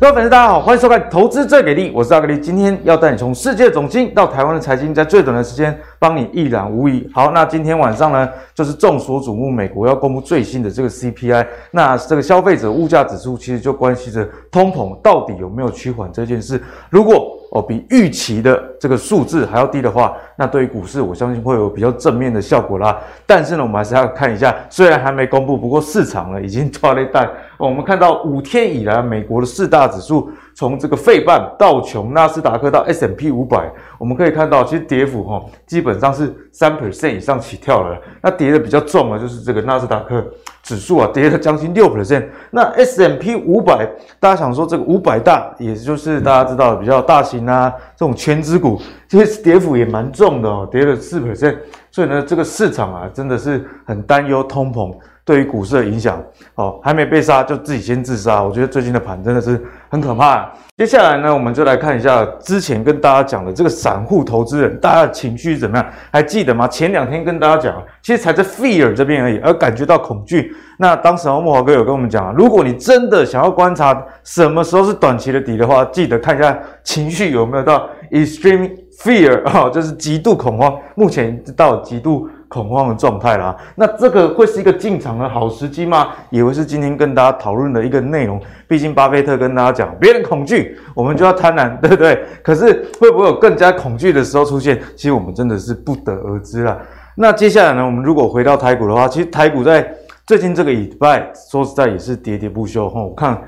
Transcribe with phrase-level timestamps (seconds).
[0.00, 7.10] 各位粉丝，大家好，欢迎收看《投资最给力》，我是阿格力，今天要带你从世界总经到台湾的财经，在最短的时间帮你一览无遗。
[7.12, 16.62] 好，那今天晚上呢，就是众所瞩目，美国要公布最新的这个 CPI，那这个消费者物价指数其实就关系着通膨到底有没有趋缓这件事。
[16.90, 22.98] 如果哦，比预期的这个数字还要低的话，那对于股市，我相信会有比较正面的效果啦。
[23.26, 27.28] 但是呢，我们还是要看一下，虽然还没公布，不过市场呢已经 抓了一袋。
[27.56, 37.96] 我们看到五天以来，美国的四大指数，从这个费半、道琼、纳斯达克到 S M P 五百，我们可以看到，其实跌幅哈基本上是三 percent 以上起跳了。
[38.20, 40.26] 那跌的比较重的，就是这个纳斯达克。
[40.64, 51.56] 指数啊跌了将近六 percent，那 S M P 五百，大家想说这个五百大，也就是大家知道比较大型啊，这种权值股，其实跌幅也蛮重的哦，跌了四 percent，
[51.92, 54.92] 所以呢，这个市场啊真的是很担忧通膨
[55.28, 56.18] 对于股市的影响
[56.54, 60.50] 哦，还没被杀就自己先自杀，我觉得最近的盘真的是很可怕。
[60.78, 65.86] 接下来呢，我们就来看一下之前跟大家讲的这个散户投资人，大家的情绪怎么样？
[66.10, 66.66] 还记得吗？
[66.66, 70.50] 前两天跟大家讲，其实才在 fear 这边而已，而感觉到恐惧。
[70.78, 78.70] 那当时候慕驊哥有跟我们讲，如果你真的想要观察什么时候是短期的底的话，记得看一下情绪有没有到 extreme
[79.02, 80.74] fear 啊、就是极度恐慌。
[80.94, 82.26] 目前到极度。
[82.48, 86.08] 恐慌的状态啦，那这个会是一个进场的好时机吗？
[86.30, 88.40] 以为是今天跟大家讨论的一个内容。
[88.66, 92.24] 毕竟巴菲特跟大家讲，别人恐惧，我们就要贪婪， 对不对？
[92.42, 94.80] 可是会不会有更加恐惧的时候出现？
[94.96, 96.78] 其实我们真的是不得而知啦。
[97.14, 99.86] 那接下来呢，我们如果回到台股的话，其实台股在
[100.26, 103.02] 最近这个礼拜，说实在也是喋喋不休哈。
[103.02, 103.42] 我看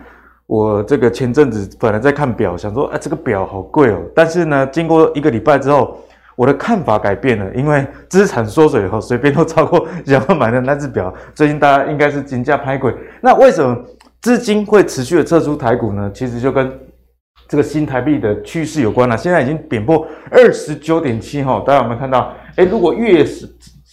[0.47, 3.99] 我这个前阵子本来在看表，想说，哎，这个表好贵哦。
[4.15, 5.97] 但是呢，经过一个礼拜之后。
[6.41, 11.13] 我的看法改变了，因为资产缩水以后，随便都超过想要买的那只表。
[11.35, 12.95] 最近大家应该是金价拍鬼。
[13.21, 13.77] 那为什么
[14.23, 16.11] 资金会持续的撤出台股呢？
[16.15, 16.73] 其实就跟
[17.47, 19.15] 这个新台币的趋势有关了。
[19.19, 22.33] 现在已经贬破二十九点七哈，大家有没有看到？
[22.57, 23.47] 诶，如果越是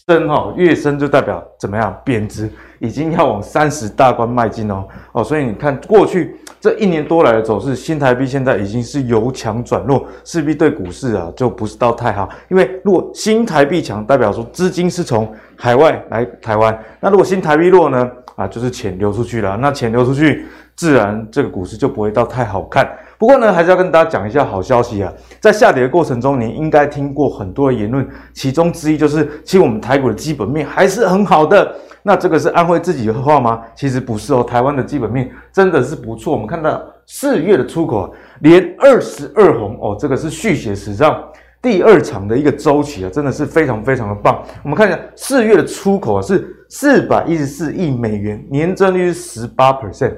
[0.07, 1.99] 深哈，越深就代表怎么样？
[2.05, 2.49] 贬值
[2.79, 12.29] 已经要往三十大关迈进哦哦，所以你看过去这一年多来的走势，新台币现在已经是由强转弱，势必对股市啊就不是到太好。
[12.49, 18.09] 因为如果新台币强，代表说资金是从海外来台湾；那如果新台币弱呢？
[18.35, 19.57] 啊，就是钱流出去了。
[19.57, 20.45] 那钱流出去，
[20.75, 22.87] 自然这个股市就不会到太好看。
[23.17, 31.75] 不过呢，还是要跟大家讲一下好消息啊，在下跌的过程中，你应该听过很多的言论，其中之一就是，其实我们台股的基本面还是很好的。
[32.03, 33.61] 那这个是安慰自己的话吗？
[33.75, 36.31] 其实不是哦，台湾的基本面真的是不错。
[36.31, 38.09] 我们看到四月的出口啊，
[38.41, 41.21] 连二十二红哦，这个是续写史上
[41.59, 44.41] 第二长的一个周期啊，真的是非常非常的棒。
[44.63, 50.13] 我们看一下四月的出口啊，是四百一十四亿美元，年增率是十八 percent。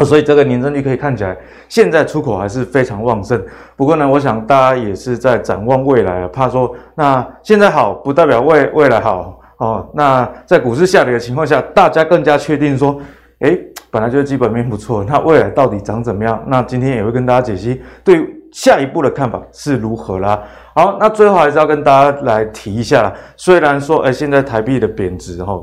[0.04, 1.36] 所以这个年增率可以看起来，
[1.68, 3.42] 现在出口还是非常旺盛。
[3.76, 9.86] 不过呢，我想大家也是在展望未来啊，怕说那现在好不代表未未来好哦。
[9.94, 12.98] 那在股市下跌的情况下，大家更加确定说，
[13.40, 13.60] 诶，
[13.90, 16.42] 本来就是基本面不错，那未来到底涨怎么样？
[16.46, 20.42] 那今天也会跟大家解析对下一步的看法是如何啦。
[20.74, 25.54] 好，那最后还是要跟大家来提一下啦，虽然说，诶，现在台币的贬值哈，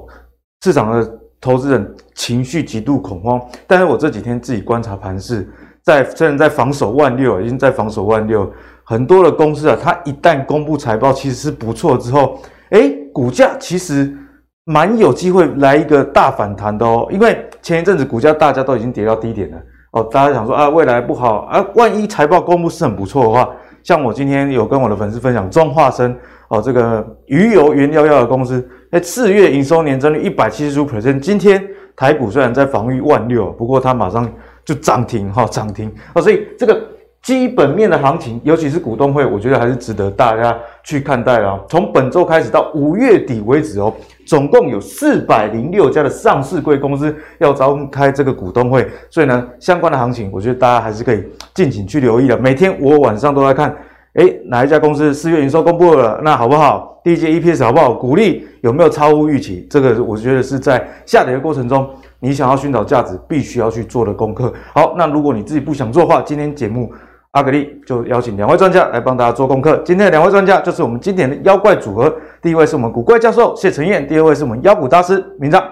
[0.63, 1.11] 市场的。
[1.39, 5.47] 投资人情绪极度恐慌，但是我这几天自己观察盘势，
[5.83, 8.51] 在虽然在防守万六，已经在防守万六，
[8.83, 12.39] 很多的公司啊，它一旦公布财报其实是不错之后，
[12.71, 14.11] 诶，股价其实
[14.65, 19.57] 蛮有机会来一个大反弹的哦，因为前一阵子股价大家都已经跌到低点了
[19.91, 23.49] 哦，大家想说啊，未来不好啊，万一财报公布是很不错的话，
[23.83, 26.17] 像我今天有跟我的粉丝分享中化生。
[26.49, 31.19] 哦，这个鱼油原料药的公司，哎，四月营收年增率一百七十五 percent。
[31.19, 31.61] 今天
[31.95, 34.31] 台股虽然在防御万六，不过它马上
[34.63, 35.93] 就涨停，哈，涨停。
[36.13, 36.81] 哦，所以这个
[37.21, 41.61] 基本面的行情，尤其是股东会，我觉得还是值得大家去看待了。
[41.67, 43.93] 从本周开始到五月底为止哦，
[44.25, 52.38] 总共有四百零六家的上市柜公司要召开这个股东会，所以呢，相关的行情，我觉得大家还是可以敬请去留意的。
[52.38, 53.75] 每天我晚上都在看。
[54.17, 56.19] 诶，哪一家公司四月营收公布了？
[56.23, 56.99] 那好不好？
[57.03, 57.93] 第一季 EPS 好不好？
[57.93, 59.67] 股利有没有超乎预期？
[59.69, 61.87] 这个我觉得是在下跌的过程中，
[62.19, 64.51] 你想要寻找价值，必须要去做的功课。
[64.73, 66.91] 好，那如果你自己不想做的话，今天节目
[67.31, 69.77] 阿格力就邀请两位专家来帮大家做功课。
[69.85, 72.11] 今天的两位专家就是我们经典的妖怪组合，
[72.41, 75.63] 第一位是我们古怪教授谢承彦，第二位是我们妖股大师明章。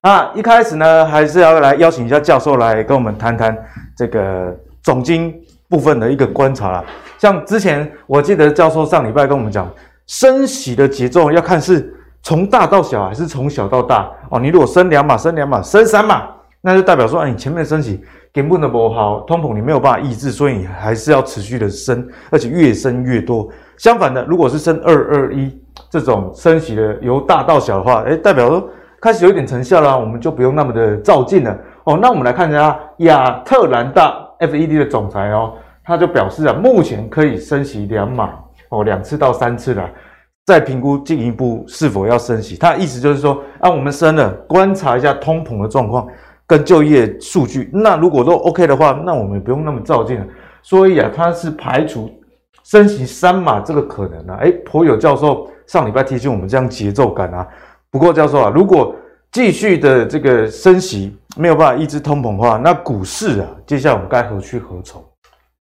[0.00, 3.58] 那一开始呢，还是要来邀请一下教授来跟我们谈谈
[3.96, 5.34] 这个总经
[5.74, 6.84] 部分的一个观察啦。
[7.18, 9.68] 像之前我记得教授上礼拜跟我们讲，
[10.06, 11.92] 升息的节奏要看是
[12.22, 14.38] 从大到小还是从小到大哦。
[14.38, 16.28] 你如果升两码、升两码、升三码，
[16.60, 18.00] 那就代表说，哎，你前面的升息
[18.32, 23.48] 根本的不好，通膨你没有办法抑制，所以你还是要持续的升，而且越升越多。
[23.76, 25.52] 相反的，如果是升二二一
[25.90, 28.68] 这种升息的由大到小的话，诶代表说
[29.00, 31.98] 开始有点成效了，我们就不用那么的照进了哦。
[32.00, 35.52] 那我们来看一下亚特兰大 FED 的总裁哦，
[35.84, 38.34] 他就表示啊，目前可以升息两码
[38.70, 39.88] 哦，两次到三次了。
[40.46, 46.06] 再评估进一步是否要升息，他的意思就是说，啊，我们升了，观察一下通膨的状况
[46.46, 47.70] 跟就业数据。
[47.72, 50.26] 那如果说 OK 的话，那我们也不用那么躁进了。
[50.60, 52.10] 所以啊，他是排除
[52.62, 54.36] 升息三码这个可能啊。
[54.42, 57.48] 诶，颇有教授上礼拜提醒我们这样节奏感啊。
[57.90, 58.94] 不过教授啊，如果
[59.32, 65.02] 继续的这个升息没有办法抑制通膨的话，那股市啊，接下来我们该何去何从？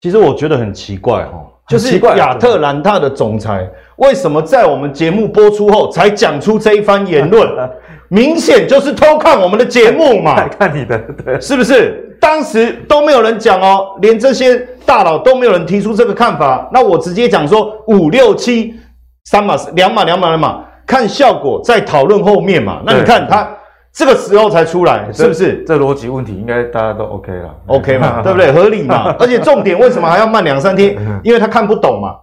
[0.04, 1.42] 其实我觉得很奇怪哈。
[1.66, 3.66] 就是亚特兰大的总裁
[3.96, 7.50] 为什么在我们节目播出后才讲出这一番言论？
[8.10, 10.46] 明显就是偷看我们的节目嘛！
[10.60, 12.18] 看你的，对，是不是？
[12.20, 16.70] 当时都没有人讲哦，连这些大佬都没有人提出这个看法。
[16.74, 18.76] 那我直接讲说五六七
[19.24, 22.82] 三码两码两码两码，看效果再讨论后面嘛。
[22.86, 23.50] 那你看他。
[23.94, 25.63] 这个时候才出来，是不是？
[25.68, 28.51] 这逻辑问题应该大家都 OK 了，OK 嘛， 对不对？
[28.51, 29.13] 合理嘛。
[29.19, 30.98] 而且重点为什么还要慢两三天？
[31.24, 32.16] 因为他看不懂嘛，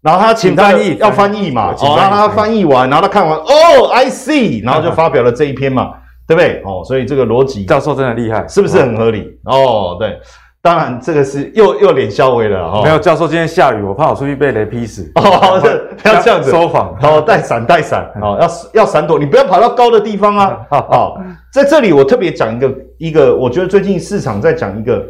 [0.00, 5.90] 然后他请他翻译，要翻译嘛，哦，让他翻译完，然后他看完，哦，I see，然后就发表了这一篇嘛，
[6.26, 6.62] 对不对？
[6.64, 9.38] 哦，所以这个逻辑，教授真的厉害，是不是很合理？
[9.44, 10.18] 哦，对。
[10.60, 12.82] 当然，这个是又又脸笑微了哈。
[12.82, 15.10] 没有教授，今天下雨，我怕我出去被雷劈死。
[15.14, 15.60] 哦，
[16.02, 16.50] 不 要这样子。
[16.50, 20.58] 收访，好，带伞带伞，好，要要闪躲，你不要跑到高的地方啊。
[20.68, 21.20] 好，
[21.52, 25.06] 在这里我特别讲一个一个，我觉得最近市场在讲一个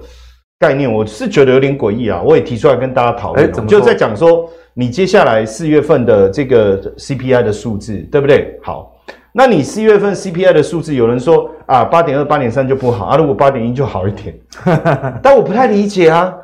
[0.58, 3.50] 概念，我是觉得有点诡异啊，我也提出来跟大家讨论。
[3.52, 8.58] 怎么就在讲说，你接下来四月份的这个 CPI 的数字，对不对？
[8.62, 8.92] 好。
[9.32, 14.34] 那你四月份 CPI 的数字，有人说啊，八点二、八点三就不好啊，如果八点一就好一点。
[15.22, 16.34] 但我不太理解啊，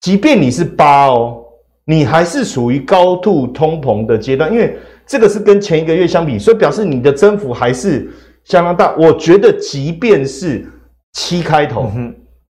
[0.00, 1.42] 即便你是八哦，
[1.84, 4.76] 你还是属于高度通膨的阶段，因为
[5.06, 8.10] 这个是跟前一个月相比，所以表示你的增幅还是
[8.44, 8.94] 相当大。
[8.96, 10.66] 我觉得即便是
[11.14, 11.90] 七开头，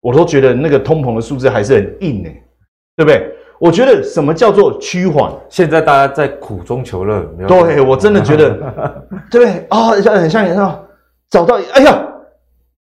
[0.01, 2.43] 我都觉得那个通膨的数字还是很硬诶，
[2.97, 3.34] 对不对？
[3.59, 5.33] 我觉得什么叫做趋缓？
[5.49, 7.23] 现在大家在苦中求乐。
[7.47, 8.59] 对，我真的觉得，
[9.31, 10.85] 对啊，很像很像你说
[11.31, 11.99] 找到，哎呀，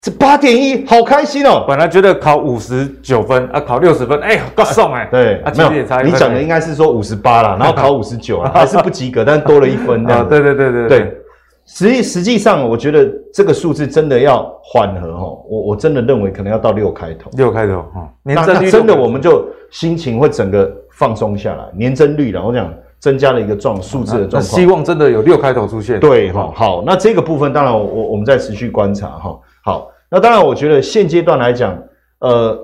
[0.01, 1.65] 这八点一，好开心哦！
[1.67, 5.07] 本来觉得考五十九分啊，考六十分，哎，够送哎。
[5.11, 5.71] 对，啊，没有，
[6.03, 10.27] 你讲的应该是说五十八啦，然后考五十九 还是不及格，但多了一分这样。
[10.27, 11.21] 对对对对对。
[11.71, 31.77] 实际实际上，我觉得这个数字真的要缓和哈，我我真的认为可能要到六开头，六开头哈，那那真的我们就心情会整个放松下来，年增率了，我讲增加了一个状数字的状况，希望真的有六开头出现，对哈，好，那这个部分当然我我们再持续观察哈，好，那当然我觉得现阶段来讲，
[32.22, 32.57] 呃，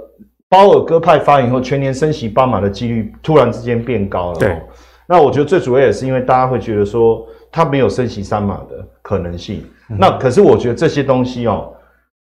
[0.50, 4.60] 鲍尔鸽派发言后，全年升息八码的几率突然之间变高了，对，
[5.08, 7.24] 那我觉得最主要也是因为大家会觉得说。
[7.56, 11.74] 它没有升息三码的可能性，嗯、那可是我觉得这些东西哦，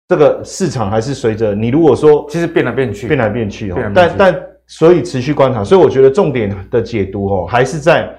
[0.07, 8.09] 这个市场还是随着你如果说其实变来变去，变来变去哦，但但所以持续观察，所以我觉得重点的解读哦，还是在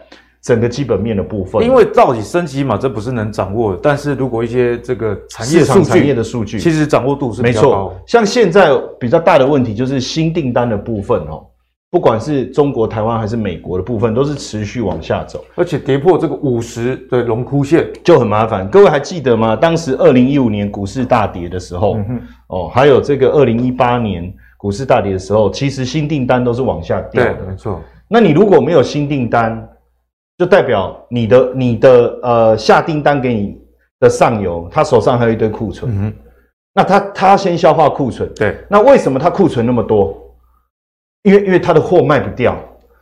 [0.42, 1.64] 整个基本面的部分。
[1.64, 7.40] 因为到底升息嘛，这不是能掌握的，但是如果一些这个产业市场产业的数据，其实掌握度是。
[7.40, 11.46] 没错，像现在比较大的问题就是新订单的部分哦。
[11.96, 18.68] 不管是中国、台湾还是美国的部分，都是持续往下走，而且跌破这个五十的龙枯线就很麻烦。
[18.68, 19.56] 各位还记得吗？
[19.56, 27.46] 当时二零一五年股市大跌的时候，嗯、哦，还有这个二零一八年股市大跌的时候，其实新订单都是往下掉的。
[27.48, 27.80] 没错。
[28.08, 29.66] 那你如果没有新订单，
[30.36, 33.56] 就代表你的你的呃下订单给你
[34.00, 35.90] 的上游，他手上还有一堆库存。
[35.90, 36.12] 嗯哼。
[36.74, 38.30] 那他他先消化库存。
[38.36, 38.54] 对。
[38.68, 40.14] 那为什么他库存那么多？
[41.26, 42.56] 因为因为他的货卖不掉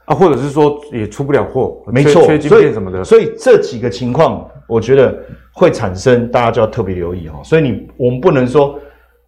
[0.07, 5.15] 啊，或者是说也出不了货，没错，缺晶片什么的，所以，所以这几个情况，我觉得
[5.53, 7.39] 会产生，大家就要特别留意哈。
[7.45, 8.79] 所以你我们不能说，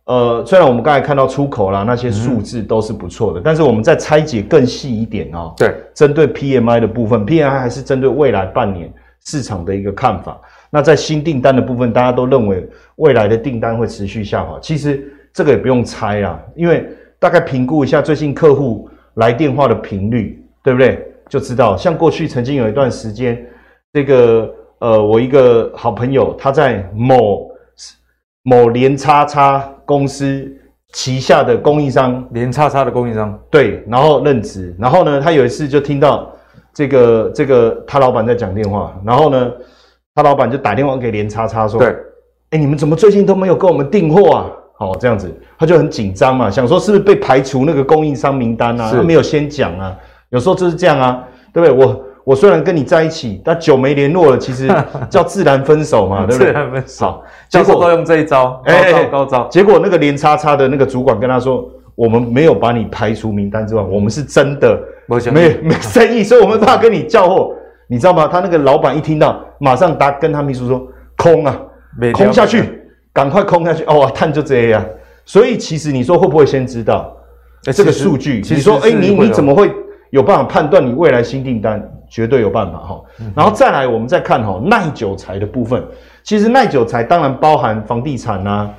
[0.04, 8.90] 呃，虽然我们刚才看到出口啦那些数字都是不错的，嗯、但是我们再拆解更细一点哦，对，针对 PMI 的部分，PMI 还是针对未来半年
[9.26, 10.40] 市场的一个看法。
[10.70, 14.58] 那在新订单的部分，大家都认为未来的订单会持续下滑。
[14.60, 16.88] 其实这个也不用猜啦，因为。
[17.26, 21.04] 大概评估一下最近客户来电话的频率，对不对？
[21.28, 23.44] 就知道，像过去曾经有一段时间，
[23.92, 27.50] 这个呃，我一个好朋友他在某
[28.44, 30.48] 某连叉叉公司
[30.92, 36.30] 旗下的供应商，连叉叉的供应商，对，然后任职，然后呢，他有一次就听到
[36.72, 39.50] 这个这个他老板在讲电话，然后呢，
[40.14, 41.88] 他老板就打电话给连叉叉说，对，
[42.50, 44.46] 哎，你们怎么最近都没有跟我们订货啊？
[44.78, 48.90] 哦，这样子他就很紧张嘛，想说是不是被排除那个供应商名单啊？
[48.92, 49.96] 他没有先讲啊，
[50.30, 51.86] 有时候就是这样啊，对不对？
[51.86, 54.68] 我我虽然跟你在一起，但久没联络了，其实
[55.08, 56.46] 叫自然分手嘛，对不对？
[56.48, 59.48] 自然分手，结果都用这一招，高招高招。
[59.48, 64.78] 结果那个连叉叉的那个主管跟他说：“我们没有把你排除名单之外，我们是真的
[65.08, 67.52] 没没没生意，所以我们怕跟你叫货。”
[67.88, 68.28] 你知道吗？
[68.30, 70.84] 他那个老板一听到，马上答跟他秘书说
[71.16, 71.56] ：“空啊，
[72.12, 72.82] 空下去，
[73.16, 74.84] 赶快空下去。”哦，碳就这样。
[75.24, 77.16] 所以其实你说会不会先知道
[77.62, 78.42] 这个数据？
[78.50, 79.72] 你说，哎，你你怎么会
[80.10, 81.82] 有办法判断你未来新订单？
[82.10, 83.02] 绝对有办法哈。
[83.34, 85.82] 然后再来，我们再看哈耐久材的部分。
[86.22, 88.70] 其实耐久材当然包含房地产啊，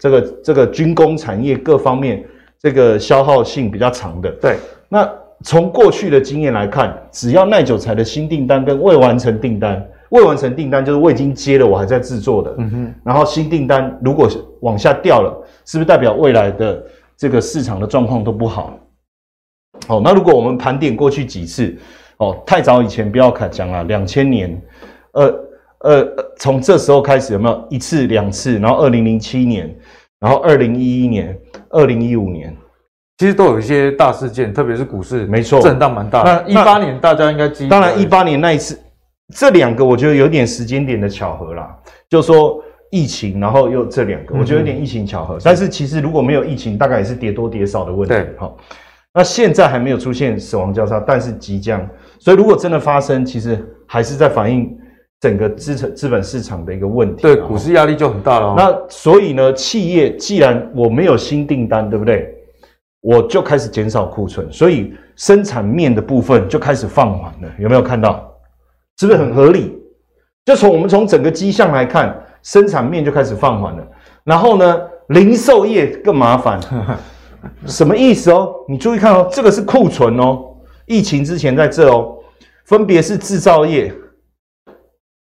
[0.00, 2.24] 这个这个军工产业各方面，
[2.58, 4.30] 这个消耗性比较长的。
[4.40, 4.56] 对，
[4.88, 5.06] 那。
[5.44, 12.54] 从过去的经验来看，只要耐久材的新订单跟未完成订单，未完成订单就是我已经接了，我还在制作的。
[12.58, 12.94] 嗯哼。
[13.04, 14.28] 然后新订单如果
[14.60, 15.30] 往下掉了，
[15.64, 16.84] 是不是代表未来的
[17.16, 18.78] 这个市场的状况都不好？
[19.86, 21.76] 好，那如果我们盘点过去几次，
[22.18, 24.62] 哦，太早以前不要看讲了，两千年，
[25.12, 25.34] 呃
[25.80, 26.08] 呃，
[26.38, 28.58] 从这时候开始有没有一次两次？
[28.58, 29.72] 然后二零零七年，
[30.18, 31.38] 然后二零一一年，
[31.70, 32.56] 二零一五年。
[33.18, 36.44] 其实都有一些大事件，特别是股市，没错，震荡蛮大的。
[36.44, 38.78] 那一八年大家应该当然一八年那一次，
[39.34, 41.76] 这两个我觉得有点时间点的巧合啦，
[42.08, 45.36] 就是说疫情，然后又这两个，我觉得有点疫情巧合。
[45.42, 48.14] 但是其实如果没有疫情，大概也是跌多跌少的问题。
[48.14, 48.56] 对，好，
[49.12, 51.84] 那现在还没有出现死亡交叉，但是即将，
[52.20, 54.78] 所以如果真的发生，其实还是在反映
[55.20, 57.22] 整个资产资本市场的一个问题。
[57.22, 58.54] 对，股市压力就很大了。
[58.56, 62.32] 那所以呢，企业既然我没有新订单，对不对？
[63.00, 67.48] 我就开始减少库存，所以生产面的部分就开始放缓了。
[67.58, 68.32] 有没有看到？
[68.98, 69.76] 是不是很合理？
[70.44, 73.86] 就从我们从整个迹象来看，生产面就开始放缓了。
[74.24, 76.60] 然后呢，零售业更麻烦。
[77.66, 78.52] 什么意思哦？
[78.68, 80.38] 你注意看哦，这个是库存哦。
[80.86, 82.16] 疫情之前在这哦，
[82.64, 83.92] 分别是制造业、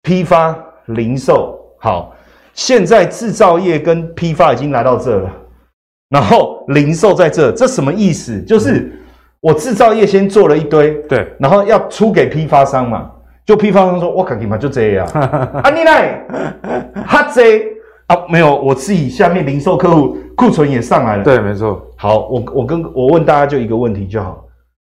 [0.03, 1.59] 批发、零售。
[1.79, 2.15] 好，
[2.55, 5.31] 现在制造业跟批发已经来到这了。
[6.09, 8.41] 然后零售在这，这什么意思？
[8.43, 8.93] 就是
[9.41, 13.11] 我制造业先做了一堆，对，然后要出给批发商嘛，
[13.51, 16.25] 就批发商说，我肯定嘛就这样， 啊你来，
[17.05, 17.61] 哈这
[18.07, 21.85] 啊没有，我自己下面零售客户库存也上来了，对，没错。
[21.97, 24.45] 好，我我跟我问大家就一个问题就好，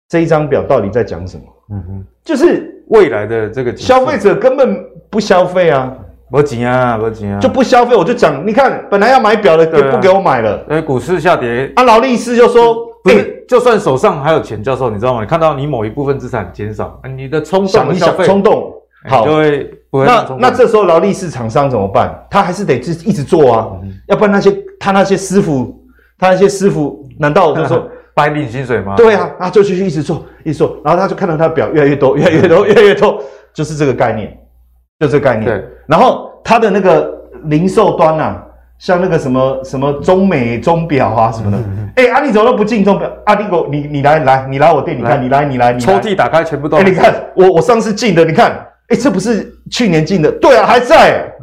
[0.07, 1.43] 这一张表到底在讲什么？
[1.73, 5.93] 嗯哼，就是未来的这个消费者根本不消费啊。
[6.31, 7.93] 没钱啊，没钱啊，就不消费。
[7.97, 10.65] 我就讲，你看，本来要买表的也不给我买了。
[10.69, 15.21] 因为股市下跌，啊，劳力士就说，不是，就算手上还有钱，教授，你知道吗？
[15.21, 18.73] 你看到你某一部分资产减少，你的冲动消费，冲动，
[19.09, 22.11] 好，就会不会那那这时候劳力士厂商怎么办？
[22.31, 23.71] 他还是得一一直做啊，
[24.07, 25.77] 要不然那些他那些师傅，
[26.17, 28.95] 他那些师傅，难道就说 白领薪水吗？
[28.95, 33.21] 对啊，啊，就继续一直做，一直做，然后他就看到他的表越来越多，越来越多，越来越多，
[33.53, 34.35] 就是这个概念，
[34.99, 35.45] 就这个概念。
[35.45, 36.29] 对，然后。
[36.45, 37.09] 他的那个
[37.45, 38.45] 零售端啊，
[38.83, 41.57] 像那个什么什么中美钟表啊什么的，
[41.95, 43.09] 哎、欸，啊你怎么都不进钟表？
[43.25, 46.83] 啊你给你你来来，你来我店，你看，你来你来，抽屉打开全部都。
[46.83, 48.51] 你看我我上次进的，你看，
[48.89, 51.33] 哎、欸，这不是去年进的，对啊，还在，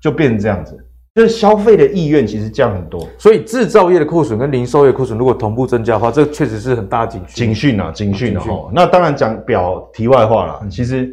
[0.00, 0.74] 就变成这样子，
[1.14, 3.06] 就是消费的意愿其实降很多。
[3.18, 7.46] 所以制造业的库存跟零售业库存如果同步增加的话，这确实是很大警讯。
[7.46, 8.40] 警讯啊，警讯啊！
[8.40, 11.10] 哈，那当然讲表题外话了，其实。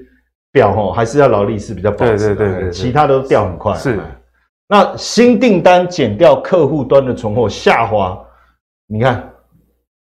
[0.54, 3.74] 表哈还是要劳力士比较保值，对对对对，其他都掉很快。
[3.74, 4.00] 是，
[4.74, 8.18] 那新订单减掉客户端的存货下滑，
[8.88, 9.32] 你看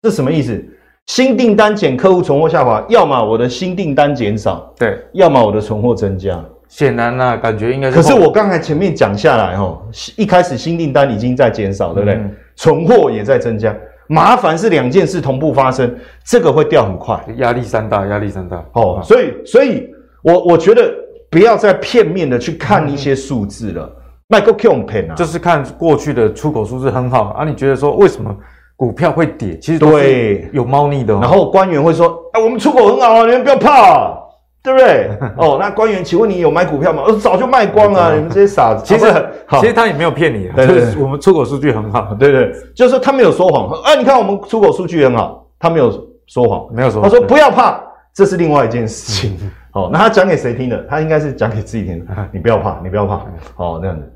[0.01, 0.65] 这什么意思？
[1.05, 6.43] 新订单减客户存货下滑，要么我的新订单减少，对，要么我的存货增加。
[6.69, 7.97] 显然呢，感觉应该是。
[7.97, 9.79] 可是我刚才前面讲下来哈，
[10.17, 12.19] 一开始新订单已经在减少，对不对？
[12.57, 13.77] 存货也在增加，
[14.09, 15.95] 麻烦是两件事同步发生，
[16.25, 18.65] 这个会掉很快，压力山大，压力山大。
[18.73, 19.93] 哦，所以所以。
[20.23, 20.93] 我我觉得
[21.31, 23.89] 不要再片面的去看一些数字了，
[24.29, 27.45] 卖个 Q 片啊，就是看过去的出口数字很好啊。
[27.45, 28.35] 你觉得说为什么
[28.75, 29.57] 股票会跌？
[29.59, 31.15] 其实对有猫腻的。
[31.15, 34.19] 然后官员会说：“哎，我们出口很好啊，你们不要怕，
[34.65, 37.05] 对不对？”哦，那官员，请问你有买股票吗？
[37.07, 38.85] 我早就卖光了，你们这些傻子。
[38.85, 39.27] 其实
[39.61, 43.81] 其实他也没有骗你，就是我们出口数据很好，对对，就是说他没有说谎。
[43.85, 45.89] 哎，你看我们出口数据很好，他没有
[46.27, 47.01] 说谎，没有说。
[47.01, 47.81] 他说不要怕，
[48.13, 49.39] 这是另外一件事情。
[49.73, 50.85] 哦，那他讲给谁听的？
[50.89, 52.07] 他应该是讲给自己听的。
[52.33, 53.21] 你不要怕，你不要怕。
[53.57, 54.13] 哦，这样子。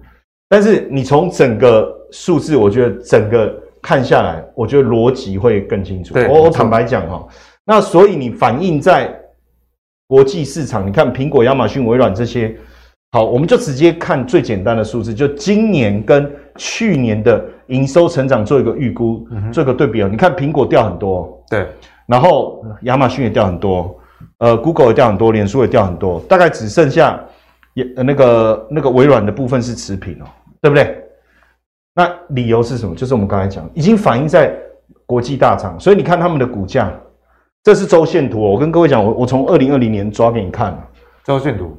[0.50, 6.12] 但是你从整个数字，我觉得整个看下来，我觉得逻辑会更清楚。
[6.28, 7.24] 我我坦白讲哈，
[7.64, 9.16] 那所以你反映在
[10.08, 12.56] 国际市场，你看苹果、亚马逊、微软这些，
[13.12, 20.08] 好，我们就直接看最简单的数字，就今年跟去年的营收成长做一个预估，嗯、做一个对比哦。
[20.10, 21.64] 你看苹果掉很多，对，
[22.06, 23.96] 然后亚马逊也掉很多，
[24.38, 27.18] 呃，Google 也掉很多，脸书也掉很多，大概只剩下
[27.74, 30.26] 也那个那个微软的部分是持平哦，
[30.60, 31.04] 对不对？
[31.94, 32.94] 那理由是什么？
[32.94, 34.54] 就是我们刚才讲，已经反映在
[35.06, 36.92] 国际大厂，所以你看他们的股价，
[37.62, 38.50] 这是周线图哦。
[38.50, 40.78] 我跟各位讲，我我从二零二零年抓给你看，
[41.24, 41.76] 周线图。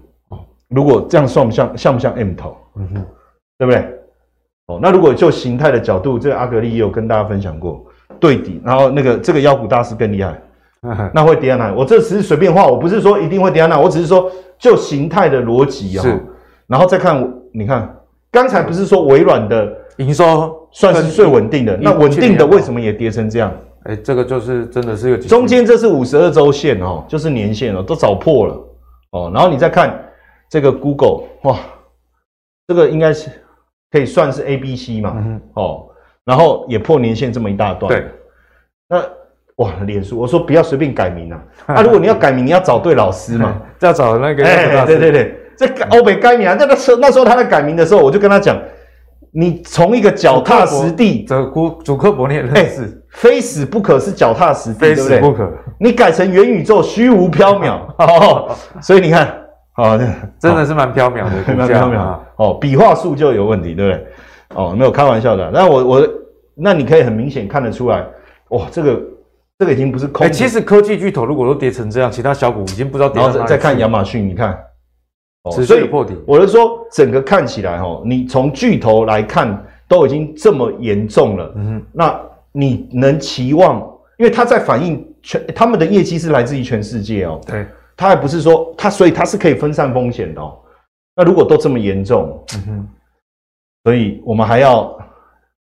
[0.67, 2.55] 如果这样算不像像不像 M 头？
[2.75, 3.05] 嗯哼，
[3.57, 3.85] 对不对？
[4.67, 7.85] 哦，那如果就形态的角度，这个阿格力也有跟大家分享过
[8.19, 10.39] 对底，然后那个这个妖股大师更厉害，
[11.13, 11.75] 那会跌到哪里？
[11.75, 16.01] 我这只是随便画，我不是说一定会跌到哪，我只是说就形态的逻辑啊。
[16.01, 16.19] 是，
[16.67, 17.93] 然后再看，你看
[18.31, 23.53] 刚才不是说微软的营收算是最稳定的，那稳定的为什么也跌成这样？
[23.83, 28.53] 哎，这个就是真的是一个中间这是五十二周线哦，就是年线哦，都早破了
[29.11, 30.07] 哦，然后你再看。
[30.50, 31.57] 这个 Google 哇，
[32.67, 33.29] 这个应该是
[33.89, 35.88] 可以算是 A、B、C 嘛，嗯、哦，
[36.25, 37.88] 然后也破年线这么一大段。
[37.88, 38.05] 对，
[38.89, 39.01] 那
[39.63, 41.41] 哇，脸书，我说不要随便改名啊。
[41.69, 44.43] 那、 啊、如果你要改名，你要找对老师嘛， 要找那个。
[44.43, 48.57] 哎，对对对，这欧北改名啊，那个时候那时候他在改名的时候，我就跟他讲，
[49.31, 55.49] 你从一个脚踏实地，这古主克伯你也认识，非死不可是脚踏实地，非死不可。
[55.79, 58.49] 你改成元宇宙虚无缥缈， 哦，
[58.81, 59.37] 所以你看。
[59.77, 59.97] 哦，
[60.37, 62.19] 真的是蛮缥缈的，蛮飘渺。
[62.35, 64.05] 哦，笔画数就有问题，对不对？
[64.53, 65.49] 哦，没有开玩笑的。
[65.49, 66.07] 那我我，
[66.55, 68.05] 那你可以很明显看得出来，
[68.49, 69.01] 哇，这个
[69.57, 70.27] 这个已经不是空。
[70.27, 73.37] 哎，其实科技巨头如果都跌成这样，其他小股已经不知道跌到哪里。
[73.37, 74.57] 然后再看亚马逊，你看，哦，
[75.50, 76.15] 所以破底。
[76.27, 81.51] 我是说，整个看起来，哦，你从巨头来看，都已经这么严重了。
[81.55, 82.21] 嗯哼，那
[82.51, 83.79] 你能期望？
[84.19, 87.41] 因为它在反映全他们的业绩是来自于全世界哦。
[87.48, 87.65] 对。
[87.98, 90.57] 它还不是说它，所以它是可以分散风险的哦。
[91.15, 92.87] 那如果都这么严重，嗯哼，
[93.83, 94.96] 所以我们还要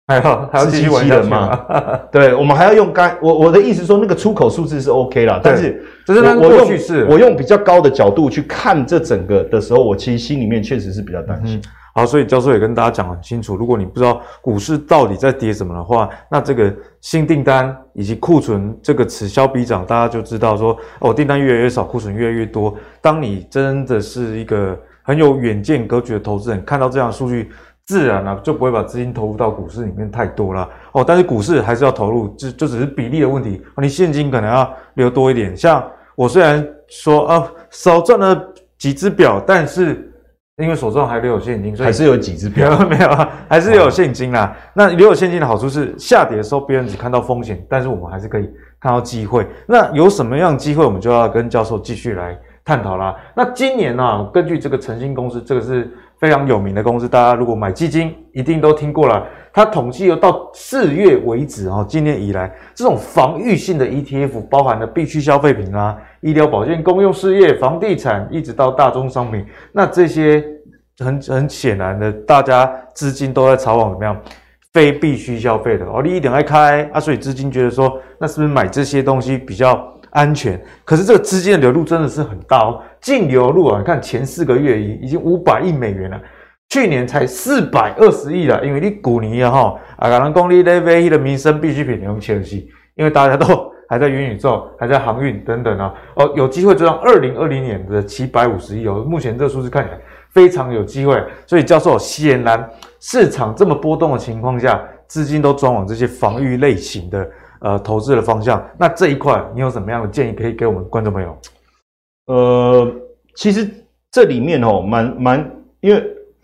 [0.10, 1.60] 还要还要继续玩吗？
[2.12, 11.62] 对，我们还要用该我我的意思说，那个出口数字是 OK 啦，但是就是我过去式，我用比较高的角度去看这整个的时候，我其实心里面确实是比较担心。
[11.94, 22.76] 好，所以教授也跟大家讲很清楚，如果你不知道股市到底在跌什么的话，那这个新订单以及库存这个此消彼长，大家就知道说，哦，订单越来越少，库存越来越多。
[23.02, 27.50] 当你真的是一个很有远见格局的投资人，看到这样的数据，
[27.90, 30.70] 自然啊就不会把资金投入到股市里面太多了。
[30.92, 33.60] 哦，但是股市还是要投入，就就只是比例的问题。
[33.82, 35.58] 你现金可能要留多一点。
[35.58, 35.84] 像
[36.16, 38.40] 我虽然说啊少赚了
[38.78, 40.06] 几只表，但是。
[40.62, 44.54] 因为手上还留有现金，所以还是有几只表， 没有啊，还是有现金啦。
[44.54, 49.48] 哦、那留有现金的好处是，下跌的时候别人只看到风险，但是我们还是可以看到机会。
[49.66, 53.16] 那有什么样的机会，我们就要跟教授继续来探讨啦。
[53.34, 59.26] 那今年呢、啊，根据这个晨星公司，这个是非常有名的公司，大家如果买基金一定都听过了。
[59.52, 65.98] 它统计有到四月为止啊，今年以来这种防御性的 ETF，包含了必需消费品啊。
[66.22, 70.44] 医疗保健、公用事业、房地产，一直到大宗商品，那这些
[71.00, 74.16] 很很显然的，大家资金都在朝往怎么样？
[74.72, 80.60] 非必需消费的哦，你一点爱开啊，所以资金觉得说，那是不是买这些东西比较安全？
[80.84, 86.22] 可是这个资金的流入真的是很大哦，净流入啊，你看前四个月已已经五百亿美元了，
[86.70, 93.46] 去年才四百二十亿了，因为你股尼啊哈啊，可能公立的唯一的民生必需品用切尔西，因为大家都。
[93.90, 99.98] 还在元宇宙，还在航运等等啊，哦，有机会就让二零二零年的七百五十亿哦，目前这数字看起来
[100.30, 101.20] 非常有机会。
[101.48, 102.70] 所以教授，显然
[103.00, 107.28] 市场这么波动的情况下，资金都转往这些防御类型的
[107.60, 108.64] 呃投资的方向。
[108.78, 111.38] 那这一块你有什么样的建议可以给我们观众朋友？
[112.28, 112.92] 呃，
[113.36, 113.70] 其实
[114.12, 116.04] 这里面哦，蛮蛮，因为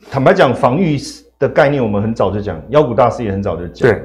[0.10, 0.97] 坦白讲，防御
[1.38, 3.89] 的概念我们很早就讲，妖股大师也很早就讲。
[3.89, 4.01] 对。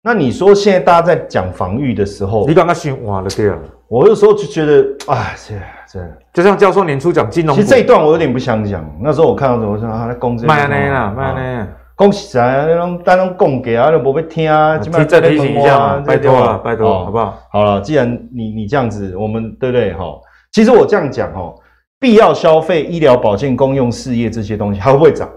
[0.00, 5.54] 那你说现在大家在讲防御的时候，你刚刚心哇了对啊，我有时候就觉得，哎，这
[5.92, 6.00] 这，
[6.32, 8.88] 就像教授年初讲金融，其实这一段我有点不想讲。
[9.02, 17.38] 那时候我看到什么，我说啊，那公司卖安尼啦，卖安尼，恭喜在啊，那种单种供给啊，都不被听啊，基本上再提醒一下嘛，拜托啊，拜托，好不好？
[17.50, 20.04] 好了，既然你你这样子，我们对不对哈？
[20.52, 21.54] 其实我这样讲哈，
[21.98, 25.28] 必要消费、医疗保健、公用事业这些东西还会不会涨？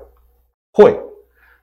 [0.73, 0.95] 会。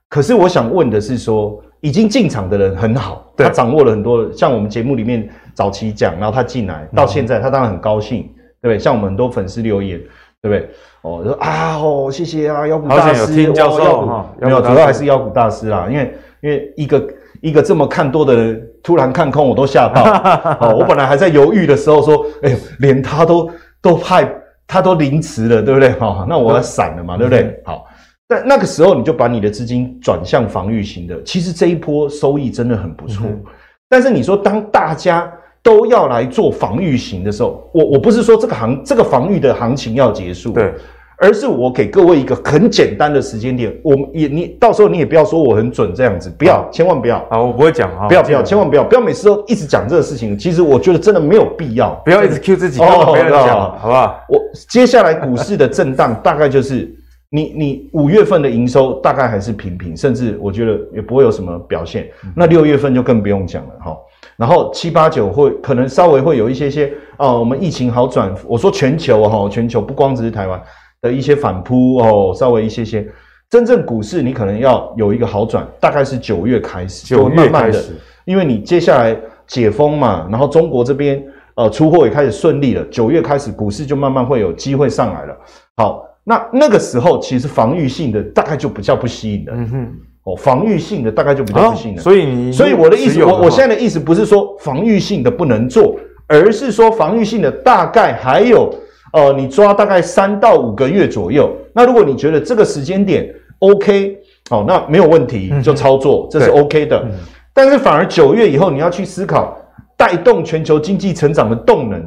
[0.08, 1.62] 可是我想问的是说。
[1.80, 8.22] 已经进场的人很好，他掌握了很多，像我们节目里面早期讲，然后他进来到现在，他当然很高兴，
[8.60, 8.76] 对不对？
[8.80, 9.96] 像我们很多粉丝留言，
[10.42, 10.68] 对不对？
[11.02, 17.08] 哦，说啊，哦，谢谢啊，妖股大师，听教授哈，没有，主要还是妖股大师啦，因为因为一个
[17.40, 20.02] 一个这么看多的人突然看空，我都吓到。
[20.60, 24.28] 哦，我本来还在犹豫的时候说，哎呦，连他都都派
[24.66, 25.90] 他都凌迟了，对不对？
[25.98, 27.60] 好，那我要闪了嘛，对不对？
[27.64, 27.86] 好，
[28.26, 33.26] 但那个时候你就把你的资金转向防御型的，其实这一波收益真的很不错。
[33.26, 33.40] 嗯、
[33.88, 35.32] 但是你说当大家
[35.68, 40.72] 都要来做防御型的时候，我我不是说这个行这个防御的行情要结束，对，
[41.18, 47.38] 而是我给各位一个很简单的时间点，我们也你到时候你也不要说我很准这样子，不要，千万不要啊！
[47.38, 50.38] 我不会讲啊，不要不要，千万不要，不要每次都一直讲这个事情。
[50.38, 54.24] 其实我觉得真的没有必要，不要一直 Q 自己，哦，不要讲，好不好？
[54.30, 56.90] 我接下来股市的震荡大概就是。
[57.30, 62.08] 你你五月份的营收大概还是平平，甚至我觉得也不会有什么表现。
[62.34, 63.94] 那六月份就更不用讲了哈。
[64.38, 68.32] 然后七八九会可能稍微会有一些些哦，我们疫情好转。
[68.46, 70.62] 我说全球哈，全球不光只是台湾
[71.02, 73.06] 的一些反扑哦，稍微一些些。
[73.50, 79.14] 真正股市你可能要有一个好转，大概是九月开始，九月开始，因为你接下来
[79.46, 81.22] 解封嘛，然后中国这边
[81.56, 85.36] 呃出货也开始顺利了，九月开始股市就慢慢会有机会上来了。
[85.76, 86.04] 好。
[86.24, 89.52] 那那个时候，其实防御性的大概就比较不吸引了。
[89.56, 89.92] 嗯哼，
[90.28, 92.00] 哦，防御性的大概就比较不吸引了。
[92.00, 98.70] 哦、所以你，所以我的意思，我我现在的意思不是说防御性的不能做，而是说防御性的大概还有，
[99.14, 101.50] 呃，你抓大概三到五个月左右。
[101.72, 104.18] 那如果你觉得这个时间点 OK，
[104.50, 106.98] 哦，那没有问题，就操作，这是 OK 的。
[107.06, 107.12] 嗯、
[107.54, 109.56] 但是反而九月以后，你要去思考
[109.96, 112.04] 带动全球经济成长的动能，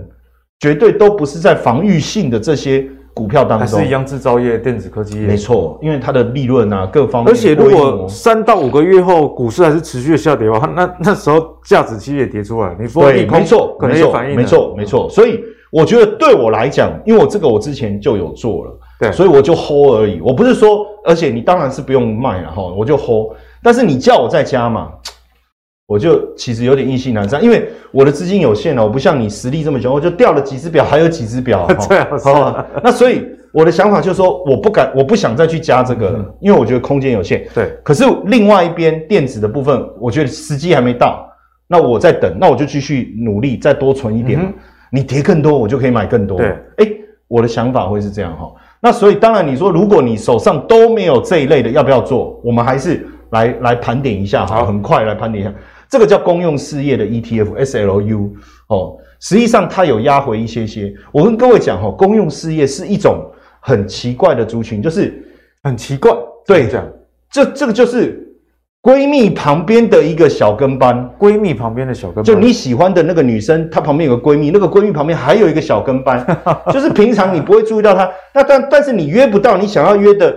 [0.60, 2.88] 绝对都不是在防御性的这些。
[3.14, 7.34] 股票当中还是一样，制造业、电子科技业没错，因为它的利润啊，各方面。
[7.34, 12.76] 而且如果三到五个月后股市还是持续的下跌的话，那那时候价值其实也跌出来。
[12.80, 15.10] 你说对，没错，可能也反应没错，没错。
[15.10, 15.40] 所以
[15.72, 20.20] 我觉得对我来讲，因为我这个我之前就有做了，对，所以我就 hold 而已。
[20.22, 23.34] 我不是说，而且你当然是不用卖了哈，我就 hold。
[23.62, 24.90] 但是你叫我在加嘛。
[25.92, 32.30] 我就其实有点意兴阑珊，因为我的资金有限了，我不像你实力这么强，我就掉了几只表，还有几只表，这样子。
[32.82, 37.46] 那所以我的想法就是说，我不敢，我不想再去加这个了，嗯、因为我觉得空间有限。
[37.54, 37.78] 对。
[37.84, 41.30] 可是另外一边电子的部分，我觉得时机还没到，
[41.68, 44.40] 那我在等，那我就继续努力，再多存一点。
[44.40, 44.54] 嗯、
[44.94, 46.38] 你跌更多，我就可以买更多。
[46.38, 46.48] 对。
[46.78, 46.88] 哎，
[47.28, 48.50] 我的想法会是这样哈。
[48.80, 52.40] 那所以当然你说，如果你手上都没有这一类的，要不要做？
[52.46, 55.54] 我们还是来来盘点一下，好，很快来盘点一下。
[55.92, 58.30] 这个叫公用事业的 ETF SLU
[58.70, 60.94] 哦，实际上它有压回一些些。
[61.12, 65.22] 我跟各位讲哦，公用事业是一种很奇怪的族群，就是
[65.64, 66.10] 很奇怪。
[66.48, 66.88] 对，这样，
[67.30, 68.26] 这这个就是
[68.82, 76.26] 闺蜜旁边的一个小跟班，闺蜜旁边的小跟班，就你喜欢的那个女生，她旁边有个闺蜜，那个闺蜜旁边还有一个小跟班，
[76.72, 80.34] 就是平常你不会注意到她，那但但是你约不到你想要约的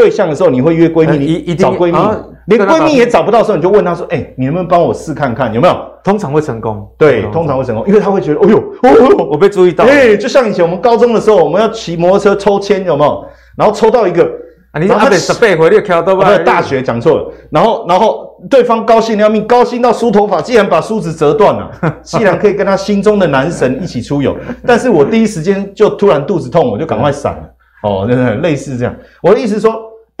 [0.00, 1.98] 对象的时候，你会约闺蜜，你一找闺蜜。
[2.46, 13.24] 连闺蜜也找不到的时候，你就问她说：“哎、欸，你能不能帮我试看看有没有？”通常会成功，对，通常会成功，因为她会觉得：“哎呦，哦呦，我被注意到。”哎，就像以前我们高中的时候，我们要骑摩托车抽签，有没有？
[13.58, 14.24] 然后抽到一个，
[14.72, 16.38] 啊，你他得十倍回力跳对吧？
[16.38, 21.70] 大学讲错了，然后然后对方高兴的要命，高兴到梳头发，竟然把梳子折断了，
[22.02, 24.34] 竟然可以跟他心中的男神一起出游。
[24.66, 27.42] 但是我第一时间就突然肚子痛，我就赶快闪了。
[27.82, 28.94] 哦，对对，类似这样。
[29.22, 29.60] 我的意思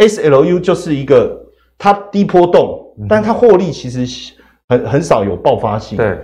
[0.08, 1.40] 是说，SLU 就是一个
[1.78, 2.78] 它低波动。
[3.08, 4.34] 但它获利其实
[4.68, 6.18] 很很少有爆发性，对，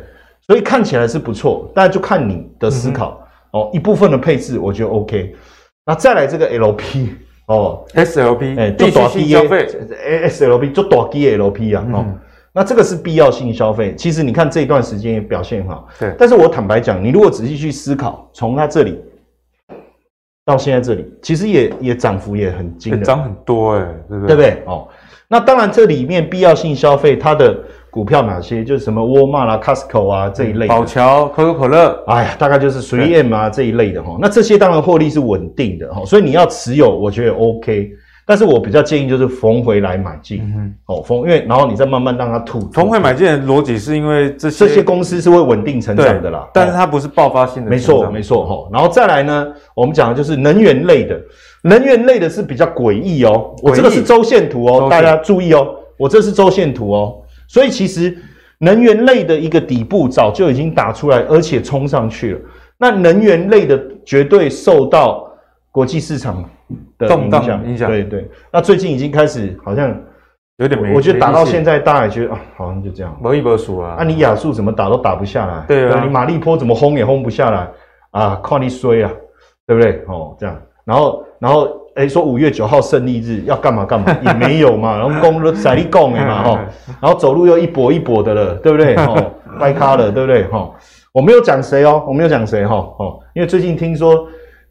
[0.47, 3.71] 所以看起来是不错，但就看你的思考、嗯、哦。
[3.73, 5.35] 一部分的配置我觉得 OK，
[5.87, 7.09] 那再来这个 LP
[7.47, 9.67] 哦，SLP 哎，就短低消费
[10.29, 12.19] ，SLP 就短低 LP 啊，哦，嗯、
[12.53, 13.95] 那这个是必要性消费。
[13.97, 16.15] 其实你看这一段时间也表现很好，对。
[16.19, 19.03] 但是我坦白讲，你如果仔细去思考，从它这里
[20.47, 24.37] 到现在这里，其实也也涨幅也很惊人，涨很多哎、欸，对不对？
[24.37, 24.63] 对不对？
[24.65, 24.87] 哦。
[25.27, 27.59] 那当然，这里面必要性消费，它的
[27.91, 28.63] 股票哪些？
[28.65, 34.17] 就是什么沃尔玛啦、Costco 啊这一类的，宝桥、可口可乐，哎呀，大概就是随 M 啊这一类的哈。
[34.21, 37.91] 那这些当然获利是稳定的哈，所以你要持有，我觉得 OK。
[38.29, 40.43] 但是我比较建议就是逢回来买进，
[40.87, 42.59] 哦，逢，因为然后你再慢慢让它吐。
[42.73, 47.71] 逢回买进的逻辑是因为这些这些公司是会稳定成长的啦，但是它不是爆发性的。
[47.71, 48.69] 没错，没错哈。
[48.73, 51.17] 然后再来呢，我们讲的就是能源类的，
[51.63, 53.55] 能源类的是比较诡异哦。
[53.63, 55.65] 我这个是周线图哦，大家注意哦，
[55.97, 57.23] 我这是周线图哦。
[57.47, 58.19] 所以其实
[58.59, 62.41] 能源类的一个底部早就已经打出来，而且冲上去了。
[62.77, 65.31] 那能源类的绝对受到
[65.71, 66.45] 国际市场
[66.99, 69.95] 的影响，影响对对，那最近已经开始好像
[70.57, 73.97] 有点没，我觉得打到现在，大家也觉得啊，好像就这样，没一波数啊。
[73.99, 77.69] 啊，你亚速怎么打都打不下来，对啊，你马利坡怎么轰也轰不下来
[78.13, 79.11] 啊，靠你衰啊，
[79.67, 80.03] 对不对？
[80.09, 86.61] 哦，这样，然后然后诶说五月九号胜利日要干嘛干嘛也没有嘛，然后公都在你讲的嘛，哈，
[87.01, 88.95] 然后走路又一跛一跛的了，对不对？
[88.97, 90.45] 哦，掰咖了，对不对？
[90.49, 90.71] 哈，
[91.13, 94.27] 我没有讲谁哦，我没有讲谁哈，哦，因为最近听说。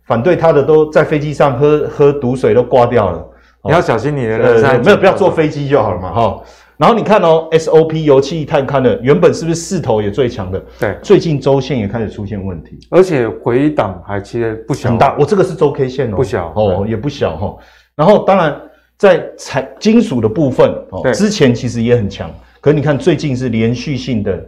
[0.06, 3.26] 反对他的都在飞机上喝喝毒水都挂掉了。
[3.64, 6.42] 你要小心你的人生，没有不要坐飞机就好了嘛，哈。
[6.78, 10.62] 然后你看哦，SOP 油气探勘的原本是不是势头也最强的？
[10.78, 15.16] 对，最近周线也开始出现问题，而且回档还其实不小，很大。
[15.18, 17.56] 我这个是周 K 线哦，不小哦，也不小哈。
[17.96, 18.62] 然后当然
[18.98, 24.46] 在材金属的部分哦，之前其实也很强，可是你看最近是连续性的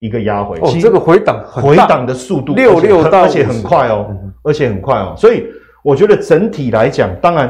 [0.00, 4.10] 一个压回，哦，这个回档回档的速度六六到，而且很快哦，
[4.42, 5.46] 而且很快哦，所以
[5.82, 7.48] 我觉得整体来讲，当然。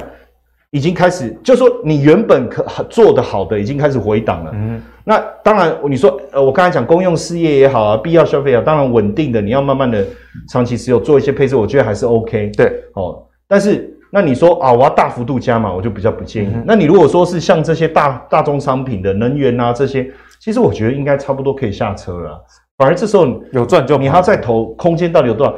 [0.72, 4.52] 已经开始，就是说你原本可做的好的，已经开始回档了。
[4.54, 10.06] 嗯，那当然，你说，呃，我刚才讲公用事业也好啊，必要消费啊，当然稳定的，你要慢慢的
[10.48, 12.52] 长期持有，做一些配置，我觉得还是 OK。
[12.56, 16.52] 对，哦，但是那你说啊，我要大幅度加码，我就比较不建议。
[16.54, 20.08] 嗯、那你如果说是像这些大大宗商品的能源啊这些，
[20.40, 22.42] 其实我觉得应该差不多可以下车了。
[22.76, 25.54] 反而这时候有赚就你还要再投，空间到底有多少？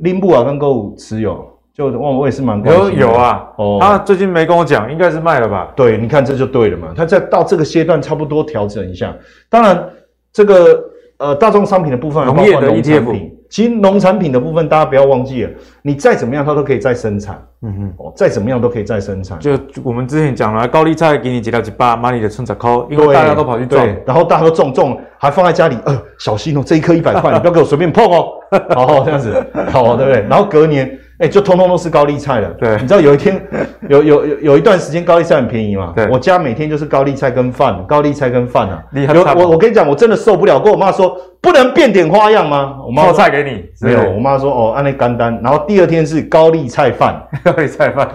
[0.00, 1.46] 林布啊，跟购物持有。
[1.74, 5.72] 就我我也是蛮有有啊，哦，他最近没跟我讲，应该是卖了吧？
[5.74, 6.94] 对，你看这就对了嘛。
[6.96, 9.12] 他在到这个阶段差不多调整一下。
[9.50, 9.90] 当然，
[10.32, 10.84] 这个
[11.18, 17.40] 呃大众商品的部分，农业的农产品，其实农产品的部分大家不要忘记了，你再怎么样它都可以再生产。
[17.62, 19.38] 嗯哼，哦，再怎么样都可以再生产。
[19.38, 28.26] 就我们之前讲了，高丽菜给你几条几把，买你的春仔抠，因为大家都跑去种，然后大家都种种，还放在家里，呃，小心哦，这一颗一百块， 你不要给我随便碰哦。
[28.74, 29.32] 好，这样子，
[29.70, 30.20] 好，对不对？
[30.28, 30.90] 然后隔年。
[31.18, 32.48] 哎、欸，就通通都是高丽菜了。
[32.58, 33.40] 对，你知道有一天
[33.88, 35.92] 有有有有一段时间高丽菜很便宜嘛？
[35.94, 38.82] 对，我家每天就是高丽菜跟饭，高丽菜跟饭啊。
[38.90, 39.14] 厉害！
[39.34, 40.58] 我我跟你讲，我真的受不了。
[40.58, 42.76] 跟我妈说，不能变点花样吗？
[42.84, 44.10] 我妈泡菜给你，没有。
[44.10, 45.40] 我妈说哦，按那干单。
[45.40, 48.08] 然后第二天是高丽菜饭， 高丽菜饭，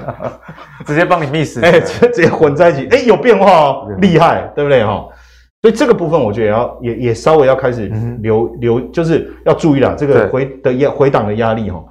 [0.86, 2.88] 直接帮你 mix，哎，直接混在一起。
[2.92, 5.06] 哎、欸，有变化哦，厉害，对不对哈？
[5.62, 11.82] 所以这个部分我觉得也要也也稍微要开始留、嗯、留，就是要注意了这个回的压回档的压力哈。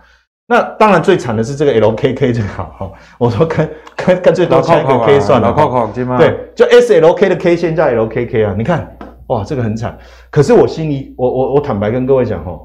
[0.51, 6.17] 那当然最惨的是这个 LKK 这个哈，我说干干干脆多拆一个 K 算了，靠靠吗？
[6.17, 9.97] 对，就 SLK 的 K 线加 LKK 啊，你看哇，这个很惨。
[10.31, 12.59] 可是我心里，我我我坦白跟各位讲哈，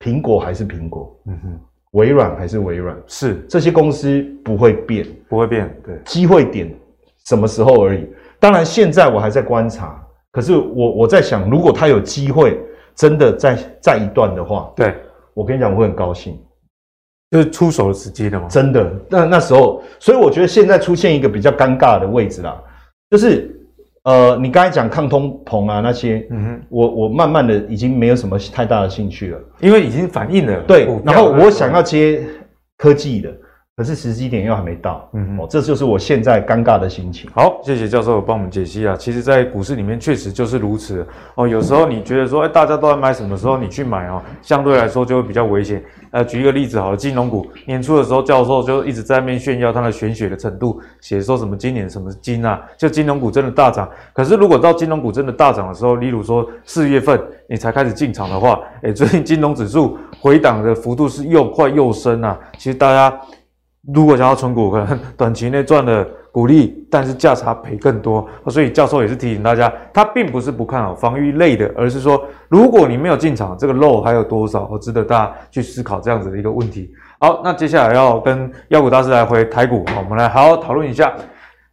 [0.00, 1.60] 苹果还是苹果，嗯哼，
[1.92, 6.70] 微软还是微软，是这些公司不会变，不会变，对，机会点
[7.24, 8.06] 什么时候而已。
[8.38, 9.98] 当然现在我还在观察，
[10.30, 12.60] 可是我我在想，如果它有机会
[12.94, 14.94] 真的再再一段的话，对，
[15.32, 16.38] 我跟你讲，我会很高兴。
[17.34, 18.46] 就是出手的时机了吗？
[18.48, 22.56] 真的，那那时候，所以我觉得现在出现一个比较尴尬的位置啦，
[23.10, 23.50] 就是
[24.04, 30.60] 呃，你刚才讲抗通膨啊那些，嗯哼，我我慢慢的已经没有什么太大的兴趣了，因为已经反应了。
[30.60, 32.24] 对，然后我想要接
[32.78, 33.34] 科技的。
[33.76, 37.28] 可是时机点又还没到，嗯哦，这就是我现在尴尬的心情。
[37.34, 38.94] 好，谢谢教授帮我们解析啊。
[38.96, 41.48] 其实，在股市里面确实就是如此哦。
[41.48, 45.82] 有时候你觉得说，哎，大家都在买什么时候你去买哦，相对来说就会比较危险。
[46.12, 53.90] 呃，举一个例子好了，金融股年初的时候，教授就一直在那边炫耀它的玄学的程度，写说什么今年什么金啊，就金融股真的大涨。
[54.12, 62.38] 可是如果到金融股真的大涨的时候，例如说四月份你才开始进场的话，哎，最近金融指数回档的幅度是又快又深啊。
[62.56, 63.20] 其实大家。
[63.92, 68.26] 如果想要存股，可能短期内赚的股利，但是价差赔更多。
[68.48, 76.90] 所以教授也是提醒大家，他并不是不看好防御类的，而是说，如果你没有进场，这个漏还有多少，值得大家去思考这样子的一个问题。
[77.18, 81.12] 好，那接下来要跟妖股大师来回台股，我们来好好讨论一下。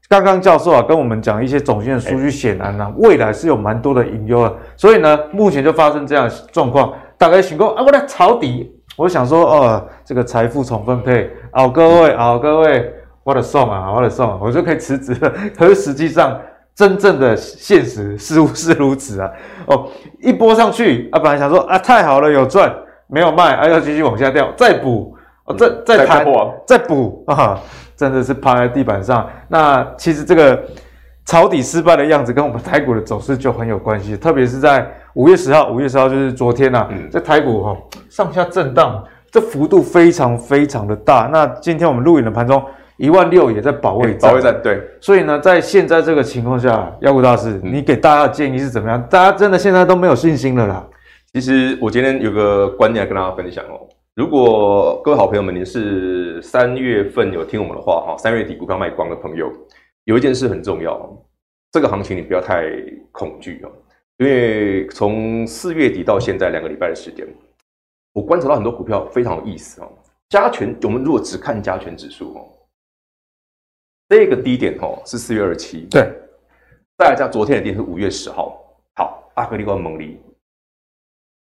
[0.10, 4.54] 刚刚教授啊跟我们讲一些总线的数据，显然呢、啊，未来是有蛮多的隐忧的。
[4.76, 8.69] 所以呢，目前就发生这样的状况，大概情况啊，我来抄底。
[9.02, 15.34] 我想说，哦，这个财富重分配，好、哦，各位，好、哦，各位，我的送啊，我的送，我就可以辞职了。
[15.58, 16.40] 可是实际上，
[16.76, 19.32] 真正的现实似乎是如此啊。
[19.66, 19.88] 哦，
[20.22, 22.72] 一波上去啊，本来想说啊，太好了，有赚，
[23.08, 26.24] 没有卖，啊，要继续往下掉，再补，哦，再再弹，
[26.68, 27.60] 再补啊，
[27.96, 29.28] 真的是趴在地板上。
[29.48, 30.64] 那其实这个
[31.26, 34.88] 抄底失败的样子，跟我们台股的走势就很有关系，特别是在。
[35.13, 37.78] 五月十号，五月十号就是昨天呐、啊，在台股哈
[38.10, 41.30] 上下震荡，这幅度非常非常的大。
[41.32, 42.63] 那今天我们录影的盘中
[42.97, 44.82] 一万六也在保卫战，保卫战对。
[45.02, 49.02] 所以呢，在现在这个情况下，妖股大师，你给大家的建议是怎么样？
[49.10, 50.88] 大家真的现在都没有信心了啦。
[51.34, 53.88] 其实我今天有个观念要跟大家分享哦。
[54.15, 59.52] 如果各位好朋友们，你是三月份有听我们的话哈，三月底股票卖光的朋友，
[60.06, 60.97] 有一件事很重要，
[61.71, 62.63] 这个行情你不要太
[63.12, 63.69] 恐惧哦。
[64.17, 67.28] 因为从四月底到现在两个礼拜的时间，
[68.13, 69.91] 我观察到很多股票非常有意思哦。
[70.30, 72.47] 加权，我们如果只看加权指数哦，
[74.10, 76.10] 这个低点哦是四月二十七，对。
[76.97, 78.63] 再来加昨天的低点是五月十号。
[78.95, 80.21] 好，阿格力跟蒙利，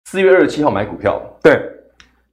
[0.07, 1.61] 四月二十七号买股票，对，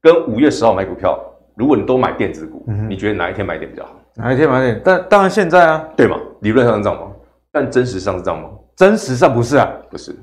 [0.02, 1.19] 跟五月十号买股票，
[1.56, 4.00] 如果你都买电子股，嗯、你觉得哪一天买点比较好？
[4.15, 4.82] 哪一天买点？
[4.86, 6.17] 但当然现在啊，对嘛？
[6.39, 7.13] 理论上是这样吗？
[7.52, 8.50] 但真实上是这样吗？
[8.78, 10.15] 真实上不是啊，不是，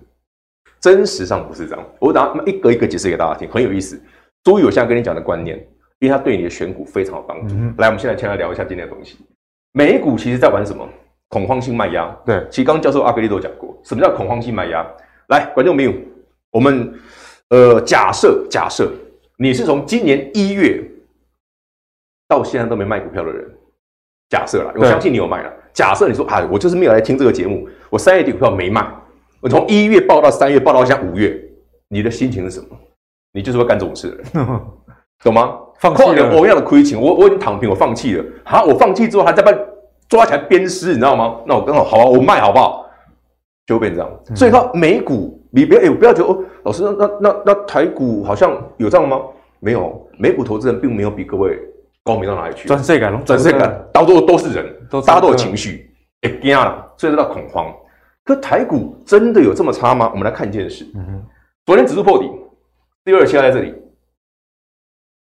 [0.85, 1.83] 真实上不是这样。
[1.99, 3.99] 我等下一个一个解释给大家听，很有意思。
[4.43, 5.57] 注意我现在跟你讲的观念，
[5.99, 7.55] 因为它对你的选股非常有帮助。
[7.55, 9.17] 嗯、来，我们现在先来聊一下今天的东西。
[9.73, 10.87] 美股其实在玩什么？
[11.31, 12.15] 恐慌性卖压。
[12.27, 14.87] 对，其实刚刚教授阿格力都讲过，什么叫恐慌性卖压？
[15.29, 15.91] 来，观众朋友，
[16.51, 16.93] 我们
[17.49, 18.93] 呃假设假设
[19.39, 20.85] 你是从今年一月
[22.29, 23.51] 到现在都没卖股票的人，
[24.29, 25.51] 假设啦，我相信你有卖了。
[25.73, 28.87] 假设你说啊，我就是没有来听这个节目，我三月底股票没卖，
[29.45, 31.39] 我从一月报到三月，报到现在五月，
[31.89, 32.69] 你的心情是什么？
[33.31, 34.25] 你就是会干这种事的人，
[35.23, 35.59] 懂吗？
[35.79, 38.25] 放弃了，我一样的亏钱，我我已经躺平，我放弃了。
[38.43, 39.55] 好，我放弃之后还在被
[40.09, 41.43] 抓起来鞭尸，你知道吗？
[41.47, 42.89] 那我刚好好啊，我卖好不好？
[43.67, 44.11] 就会变这样。
[44.31, 49.21] 嗯、所以说美股，你不要哎，不要觉得哦，老师，那那那那台股好像有这样吗？
[49.61, 51.59] 没有，美股投资人并没有比各位。
[52.03, 52.67] 高明到哪里去？
[52.67, 55.91] 转世感，转世感，到处都是人，都大家都有情绪，
[56.23, 57.71] 哎，惊了，所以叫恐慌。
[58.25, 60.09] 可台股真的有这么差吗？
[60.11, 60.91] 我们来看一件事。
[60.95, 61.27] 嗯哼，
[61.67, 62.29] 昨天指数破底，
[63.05, 63.75] 第二期在这里。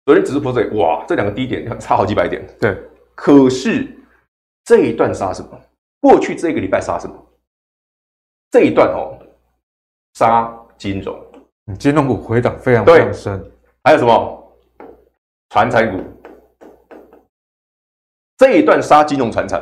[0.04, 2.46] 昨天指数破这里，哇，这两个低点差好几百点。
[2.60, 2.80] 对，
[3.16, 3.86] 可是
[4.64, 5.60] 这一段杀什么？
[6.00, 7.26] 过去这个礼拜杀什么？
[8.52, 9.18] 这一段哦，
[10.14, 11.20] 杀金融，
[11.76, 13.52] 金融股回档非常非常深。
[13.82, 14.54] 还有什么？
[15.50, 16.04] 传产股。
[18.36, 19.60] 这一段杀金融传产，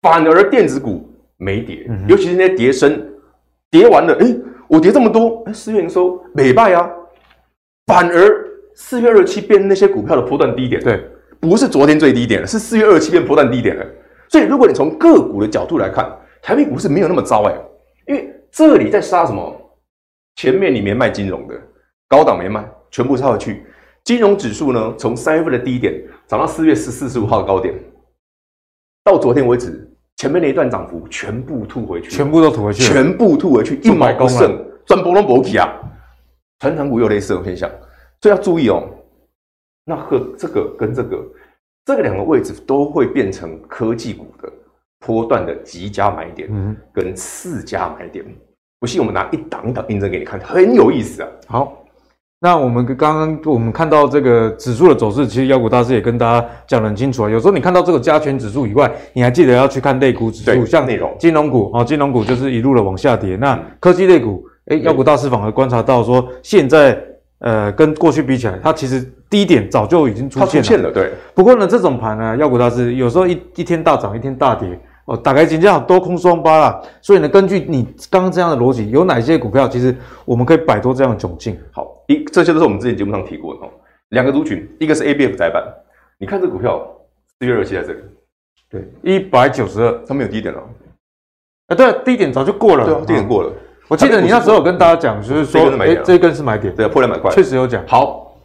[0.00, 1.10] 反而电子股
[1.44, 3.06] 没跌，嗯、尤其是那些跌升，
[3.70, 4.34] 跌完了，哎，
[4.66, 6.90] 我跌这么多，哎，四月营收没败啊，
[7.86, 11.04] 反而四月二十七变那些股票的波段低点，对，
[11.38, 13.86] 不是昨天最低点了，是四月二十七变波段低点了。
[14.30, 17.54] 所以如果你从个股的角度来看，台北股市没有那么糟哎，
[18.08, 19.60] 因为这里在杀什么？
[20.36, 21.54] 前面你没卖金融的，
[22.08, 23.64] 高档没卖，全部杀回去。
[24.02, 25.94] 金融指数呢，从三月份的低点
[26.26, 27.74] 涨到四月十四、十五号的高点，
[29.04, 35.68] 到昨天为止，前面那一段涨幅全部吐回去，全部都吐回去，全部吐回去，一毛不剩，赚波浪不起啊！
[36.60, 37.68] 传统股有类似的现象，
[38.20, 38.88] 所以要注意哦。
[39.84, 41.22] 那和这个跟这个，
[41.84, 44.50] 这个两个位置都会变成科技股的
[45.00, 48.24] 波段的极佳买点，嗯，跟次佳买点。
[48.80, 51.28] 不信，我们拿一档一档印证给你看，很有意思啊。
[51.48, 51.83] 好。
[52.44, 57.30] 那我们刚刚我们看到这个指数的走势，其实妖股大师也跟大家讲得很清楚啊。
[57.30, 60.86] 有时候你看到这个加权指数以外，你还记得要去看类股指数，像
[61.18, 63.34] 金融股啊，金融股就是一路的往下跌。
[63.36, 67.02] 那科技类股，哎，妖股大师反而观察到说，现在
[67.38, 70.62] 呃跟过去比起来，它其实低点早就已经出现了。
[70.62, 71.12] 出现了，对。
[71.34, 74.78] 不过呢，这种盘呢，妖股大师有时候一一天大涨，一天大跌。
[75.06, 81.58] 哦，打开金价多空双八啦，所以呢，根据你刚刚这样的逻辑，有哪些股票其实我们可以摆脱这样的窘境？
[81.72, 83.70] 好，一这些都是我们之前节目上提过的哦。
[84.10, 85.64] 两个族群，一个是 ABF 载板，
[86.18, 86.86] 你看这股票
[87.38, 87.98] 四月二七在这里，
[88.70, 90.62] 对，一百九十二，它没有低点了。
[91.68, 93.50] 啊，对，低点早就过了，对，低点过了。
[93.88, 97.84] 我记得你那时候有跟大家讲，就是说，哎，这一根是买点，对，破两百块，确实有讲。
[97.86, 98.38] 好，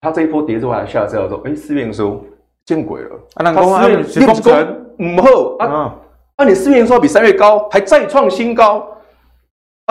[0.00, 2.24] 它这一波跌之后来下之后说，哎，四月营收
[2.64, 4.78] 见鬼了，啊，那公安是工程。
[4.98, 5.94] 嗯后啊，啊，
[6.36, 8.86] 啊你四月营收比三月高，还再创新高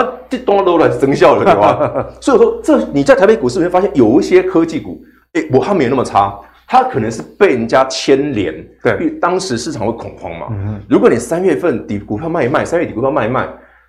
[0.01, 2.07] 啊，这东西都来生效了对吧？
[2.19, 5.01] 所以我说，这你在台北股市里面发现有一些科技股，
[5.33, 10.47] 哎，我它没有那么差，它可能是被人家牵连，对，因为当时市场会恐慌嘛。
[10.51, 13.47] 嗯，如果你三月份底股票卖一卖，三月底股票卖一卖，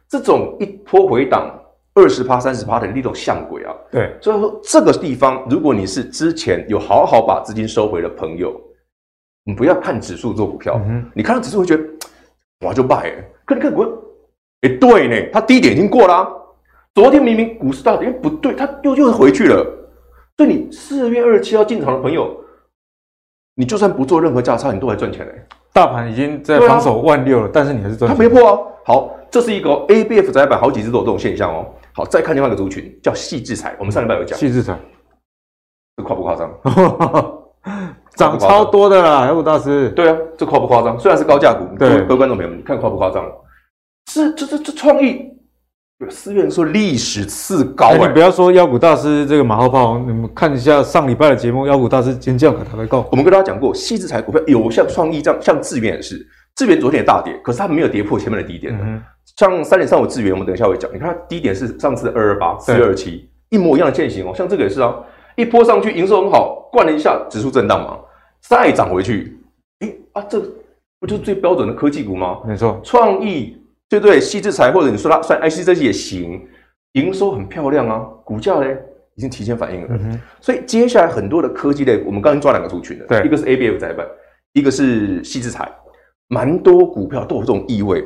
[0.08, 1.50] 这种一波回档
[1.94, 3.74] 二十趴、三十趴的那种像鬼啊。
[3.90, 8.52] 对，所以说这个地方，如果你是之前有好好把资金收回的朋友。
[9.44, 11.82] 你不要看指数做股票，嗯、你看到指数会觉得
[12.60, 13.84] 哇就败哎，可你看股，
[14.62, 16.28] 哎对呢，它低点已经过啦、啊。
[16.94, 19.64] 昨天明明股市大跌，哎不对，它又又回去了。
[20.36, 22.34] 所以你四月二十七号进场的朋友，
[23.54, 25.46] 你就算不做任何价差，你都还赚钱嘞。
[25.72, 28.16] 大盘已经在防守万六了，啊、但是你还是赚钱。
[28.16, 28.58] 它没破啊。
[28.84, 31.66] 好，这是一个 ABF 窄板好几次都有这种现象哦。
[31.94, 34.38] 好，再看另外一个族群叫细智财，我们上礼拜有讲。
[34.38, 34.78] 细智财，
[35.96, 36.50] 这夸不夸张？
[38.16, 39.88] 涨超多的啦，妖股大师。
[39.90, 40.98] 对啊，这夸不夸张？
[40.98, 43.24] 虽然是高价股，对，各位观众朋友们，你看夸不夸张？
[44.10, 45.30] 是，这这这创意，
[46.10, 47.98] 四月说历史次高、欸。
[47.98, 53.06] 你不要说妖股大师这个马后炮，你们看一下上礼拜的节目，妖股大师尖叫可他会告。
[53.10, 56.26] 我们跟大家讲过，矽智财股票有像创意这样，像智源也是，
[56.56, 58.76] 智源昨天也大跌，可是它没有跌破前面的低点。
[58.82, 59.02] 嗯、
[59.36, 64.94] 像三点三五智源，我们等一下会讲，你看它低点是上次的二二八、四二七，一模一样的线型哦，像这个也是啊。
[65.34, 67.98] 一波上去，营收很好，灌了一下，指数震荡嘛，
[68.42, 69.38] 再涨回去，
[69.80, 70.38] 诶啊，这
[71.00, 72.40] 不就是最标准的科技股吗？
[72.46, 73.56] 没错，创意
[74.00, 74.20] 对不对？
[74.20, 76.40] 矽智财或者你说它算 IC 这些也行，
[76.92, 78.66] 营收很漂亮啊，股价呢
[79.14, 79.88] 已经提前反应了。
[79.90, 84.06] 嗯、所以接下来很多的科技类，我们刚刚抓两个族群的，对，一个是 ABF 载板，
[84.52, 85.70] 一个是矽智财，
[86.28, 88.04] 蛮多股票都有这种意味，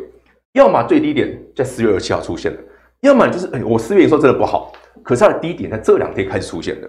[0.52, 2.58] 要么最低点在四月二十七号出现的，
[3.00, 4.72] 要么就是哎，我四月营收真的不好，
[5.02, 6.88] 可是它的低点在这两天开始出现的。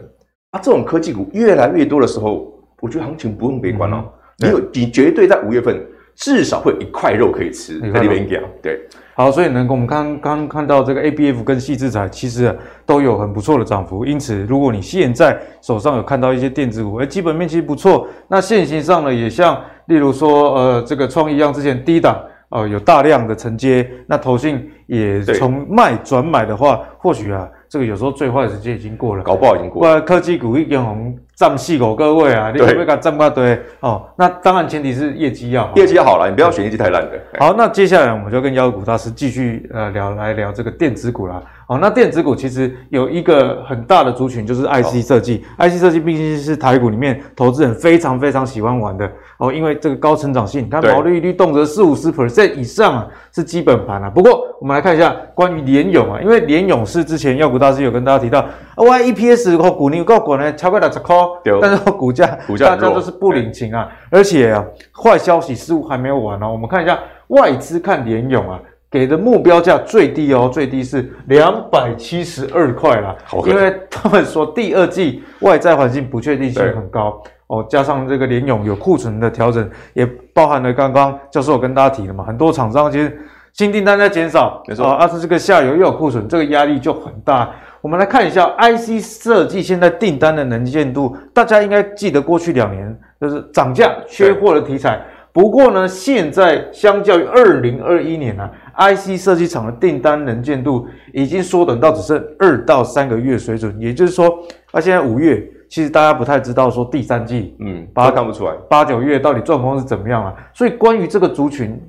[0.51, 4.05] 啊，这种科技股越来越多的时候，我觉得行情不用悲观哦，
[4.39, 5.85] 嗯、你有你绝对在五月份
[6.17, 8.79] 至少会有一块肉可以吃在里面讲，对。
[9.13, 12.55] 好，所以呢，我们刚刚看到这个 ABF 跟细制材其实
[12.85, 22.15] 都有很不错的涨幅，因此如果你现在手上有看到一些电子股，哎，基本面其实不错，那现行上呢也像例如说呃这个创意一样，之前低档
[22.49, 31.17] 哦、呃、有大量的承接，那投信也从卖转买的话，或许啊这个有时候最坏的时间已经过了，搞不好已经过了，科技股已经红。
[31.37, 34.09] 占细狗各位啊，你会不可以给它占一堆哦？
[34.15, 37.11] 那当然前提是业绩要好，业绩要好了，你不要选业绩太烂的。
[37.37, 41.39] 好，那接下来我们就跟妖股大师继续呃聊来聊这个电子股啦。
[41.69, 49.05] 好，那电子股其实有一个很大的族群就是 IC 设计，IC 设计毕竟是台股里面投资人非常非常喜欢玩的
[49.37, 54.09] 哦，因为这个高成长性，它毛利率动辄四五十 percent 以上啊，是基本盘啊。
[54.09, 58.45] 不过我们来看一下关于联勇啊，因为联勇是之前药股大师有跟大家提到
[58.77, 61.15] ，，YEPS 和股利够滚呢，超过六十块。
[61.61, 66.49] 但是股价，股价大家都是不领情啊，而且啊，坏消息似乎还没有完哦。
[66.49, 66.97] 我们看一下
[67.27, 68.57] 外资看联勇啊，
[68.97, 73.15] 给的目标价最低哦，最低是两百七十二块啦。
[73.45, 83.15] 因为他们说第二季外在环境不确定性很高哦，加上这个联勇有库存的调整，也包含了刚刚教授跟大家提的嘛，很多厂商其实
[83.53, 87.51] 新订单在减少，没错，而且这个下游又有库存，这个压力就很大。
[87.81, 94.99] 我们来看一下 IC 设计现在订单的能见度，大家应该记得过去两年就是涨价缺货的题材。
[95.33, 103.75] 不过呢，现在相较于二零二一年呢、啊，IC 设计厂的订单能见度已经缩短到只剩二到三个月水准。
[103.79, 104.27] 也就是说，
[104.71, 110.33] 啊，现在五月其实大家不太知道说第三季，嗯，八看不出来，八九月到底状况是怎么样啊？
[110.53, 111.79] 所以关于这个族群，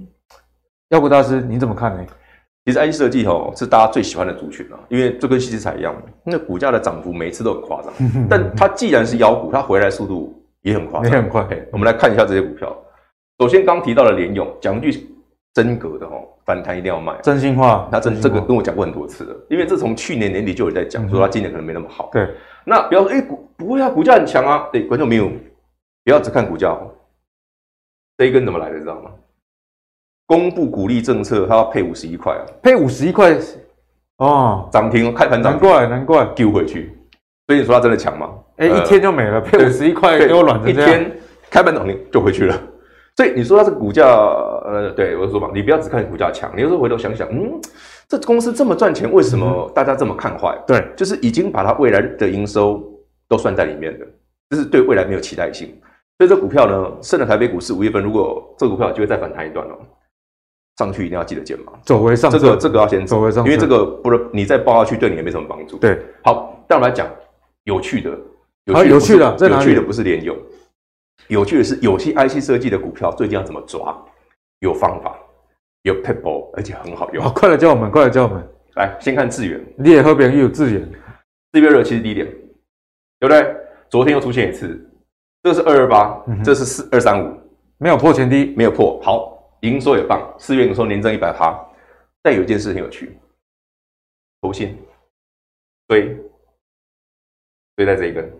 [0.90, 2.04] 妖股大师你怎么看呢？
[2.66, 7.90] 其实 IC 设计哦是大家最喜欢的族群啊，因为这跟矽智财一样，那股价的涨幅每一次都很夸张。
[8.28, 11.46] 但它既然是妖股，它回来速度也很夸张，也很快。
[11.72, 12.76] 我们来看一下这些股票。
[13.38, 15.06] 首先刚提到的联勇，讲一句
[15.54, 17.88] 真格的哦，反弹一定要卖，真心话。
[17.90, 22.10] 他真这个跟我讲过很多次了，因为这从去年年底就有在讲，说他今年可能没那么好。
[22.12, 22.28] 对，
[22.64, 24.68] 那不要说哎股不会啊，股价很强啊。
[24.72, 25.30] 哎，观众朋友，
[26.04, 26.90] 不要只看股价哦，
[28.16, 29.10] 这一根怎么来的，知道吗？
[30.26, 33.38] 公布股利政策，它要配五十一块啊，配五十一块
[34.16, 36.92] 哦，涨停开盘涨停，难怪难怪丢回去。
[37.46, 38.34] 所以你说它真的强吗？
[38.56, 41.18] 哎、欸，一天就没了，配五十一块给我软成这样，一天
[41.48, 42.60] 开盘涨停就回去了。
[43.18, 47.60] 所以你说它这个股价，呃，对我说嘛，你不要只看股价强，你有时候回头想想，嗯，
[48.08, 50.56] 这公司这么赚钱，为什么大家这么看坏？
[50.56, 52.80] 嗯、对，就是已经把它未来的营收
[53.28, 54.06] 都算在里面的，
[54.50, 55.68] 就是对未来没有期待性。
[56.16, 59.76] 所以这股票呢，剩了台北股市五月份，如果这股票有机会再反弹一段了。
[60.76, 65.76] 上去一定要记得减码，走回上，这个这个要先走，回上，因为这个不是你再报下去，对你也没什么帮助。
[65.78, 67.08] 对，好，但我们来讲
[67.64, 68.10] 有趣的，
[68.66, 70.36] 有趣的，有趣的不是联咏，
[71.28, 73.96] 有趣的是有些 IC 设计的股票最近要怎么抓？
[74.60, 75.18] 有方法，
[75.82, 77.22] 有 people，而且很好用。
[77.22, 78.46] 好，快来教我们，快来教我们。
[78.74, 80.88] 来，先看智源，你也和别人又有智源，
[81.52, 82.26] 四月热其实低点，
[83.20, 83.56] 对不对？
[83.88, 84.90] 昨天又出现一次，
[85.42, 87.36] 这是二二八，这是四二三五，
[87.78, 89.34] 没有破前低，没有破，好。
[89.62, 91.58] 营收也棒，四月营收年增一百趴。
[92.22, 93.18] 但有一件事很有趣，
[94.40, 94.78] 投信
[95.88, 96.16] 追
[97.74, 98.32] 追在这一根，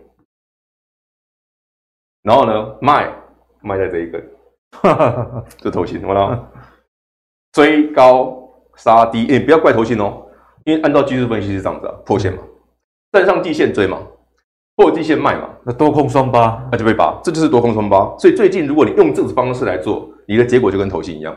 [2.23, 3.11] 然后呢卖
[3.61, 4.21] 卖在这一根，
[4.71, 6.51] 哈哈哈，这投信，我了
[7.51, 8.37] 追高
[8.75, 10.25] 杀低，哎、欸，不要怪头型哦，
[10.65, 12.39] 因为按照技术分析是这样子啊，破线嘛，
[13.11, 13.99] 站上地线追嘛，
[14.75, 18.15] 破地线卖嘛，那多空双八，那就被拔，这就是多空双八。
[18.17, 20.09] 所以最近如果你用这种方式来做。
[20.29, 21.35] 你的结果就跟投信一样，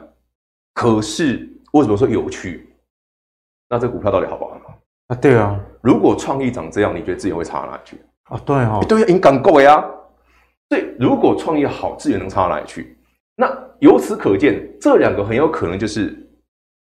[0.75, 2.77] 可是为什么说有趣？
[3.71, 4.51] 那这股票到底好不好
[5.07, 5.15] 啊？
[5.15, 8.39] 对啊，如果创意长这样，你觉得自己会差到哪里去啊？
[8.45, 9.83] 对啊，对啊，你敢够呀？
[10.73, 12.97] 对，如果创业好，资源能差到哪里去？
[13.37, 13.47] 那
[13.81, 16.17] 由此可见，这两个很有可能就是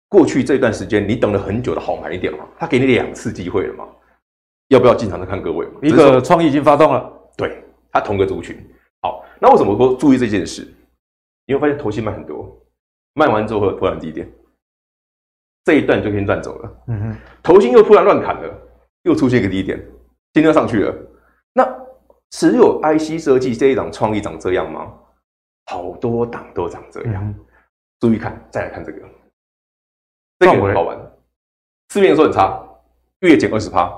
[0.08, 2.48] 过去这段时间你等了很久的好买一点嘛。
[2.58, 3.86] 他给你两次机会了嘛？
[4.70, 5.68] 要不要进场的看各位？
[5.82, 7.62] 一个创意已经发动了，对，
[7.92, 8.56] 他同个族群。
[9.02, 10.66] 好，那为什么说注意这件事？
[11.46, 12.50] 你会发现投信卖很多，
[13.16, 14.26] 卖完之后突然低点，
[15.66, 16.84] 这一段就先赚走了。
[16.88, 18.58] 嗯哼，投信又突然乱砍了，
[19.02, 19.78] 又出现一个低点，
[20.32, 20.96] 今天又上去了。
[21.54, 21.78] 那
[22.32, 24.92] 只有 IC 设计这一档创意长这样吗？
[25.68, 27.24] 好多档都长这样。
[27.24, 27.36] 嗯、
[28.00, 29.00] 注意看，再来看这个，
[30.40, 30.98] 这个很好玩。
[31.90, 32.62] 四月营收很差，
[33.20, 33.92] 月减二十趴。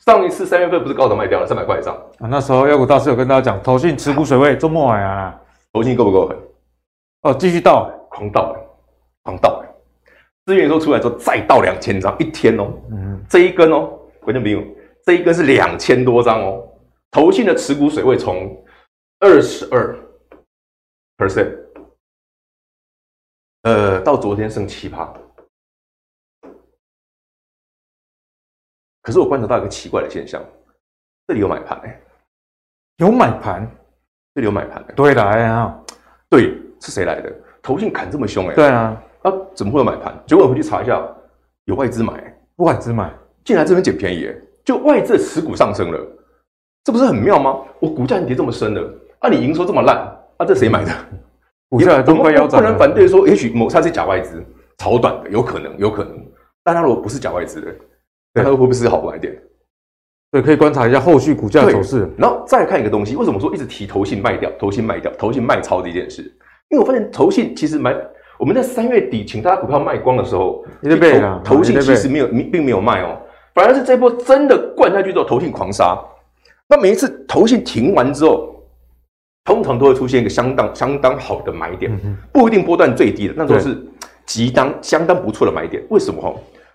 [0.00, 2.28] 上一次三月份不是高档卖掉了三百块以上啊？
[2.28, 5.40] 那时候妖股大师有跟大家讲，投信持股水位这么矮啊。
[5.72, 6.36] 投信够不够狠？
[7.22, 8.54] 哦，继续倒，狂倒，
[9.22, 9.64] 狂倒。
[10.44, 12.68] 资源说出来之后再倒两千张，一天哦。
[12.90, 14.62] 嗯，这一根哦，关键朋友，
[15.04, 16.62] 这一根是两千多张哦。
[17.16, 18.62] 投信的持股水位从
[19.20, 19.98] 二十二
[21.16, 21.56] percent，
[23.62, 25.10] 呃，到昨天剩七趴。
[29.00, 30.44] 可是我观察到一个奇怪的现象，
[31.26, 32.02] 这里有买盘哎，
[32.98, 33.66] 有买盘，
[34.34, 35.82] 这里有买盘，对来啊，
[36.28, 37.34] 对，是谁来的？
[37.62, 40.14] 投信砍这么凶哎，对啊，啊，怎么会有买盘？
[40.26, 41.02] 结果我回去查一下，
[41.64, 43.10] 有外资买，外资买，
[43.42, 44.36] 进来这边捡便宜哎，
[44.66, 46.15] 就外资的持股上升了，
[46.86, 47.58] 这不是很妙吗？
[47.80, 49.96] 我股价跌这么深了，啊，你营收这么烂，
[50.36, 50.92] 啊，这谁买的？
[51.68, 54.40] 股价都快腰斩，不能反对说，也许某它是假外资
[54.78, 56.12] 炒短的，有可能，有可能，
[56.62, 57.74] 但它如果不是假外资的。
[58.32, 59.36] 那它会不会是好买点？
[60.30, 62.08] 对，可以观察一下后续股价走势。
[62.16, 66.22] 然后再看一个东西，为什么说一直提投信卖掉、投信卖掉、投信卖超这件事？
[66.68, 67.96] 因为我发现投信其实买，
[68.38, 70.64] 我们在三月底请大家股票卖光的时候，
[71.42, 73.20] 投信其实没有，并没有卖哦，
[73.56, 75.98] 反而是这波真的灌下去之后，投信狂杀。
[76.68, 78.52] 那每一次投信停完之后，
[79.44, 81.90] 通常都会出现一个相当相当好的买点，
[82.32, 83.86] 不一定波段最低的，那都是
[84.26, 85.84] 极当相当不错的买点。
[85.90, 86.20] 为什么？
[86.20, 86.34] 哈，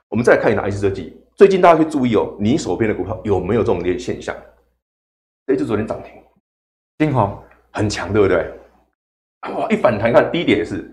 [0.10, 1.18] 我们再来看一下 IC 设计。
[1.36, 4.36] 最近大家去注意哦，你手边的股票有没有这种类现象？
[5.48, 6.14] 这，就昨天涨停，
[7.00, 7.38] 金红
[7.72, 8.50] 很强，对不对？
[9.54, 10.90] 哇，一反弹，看低点也是，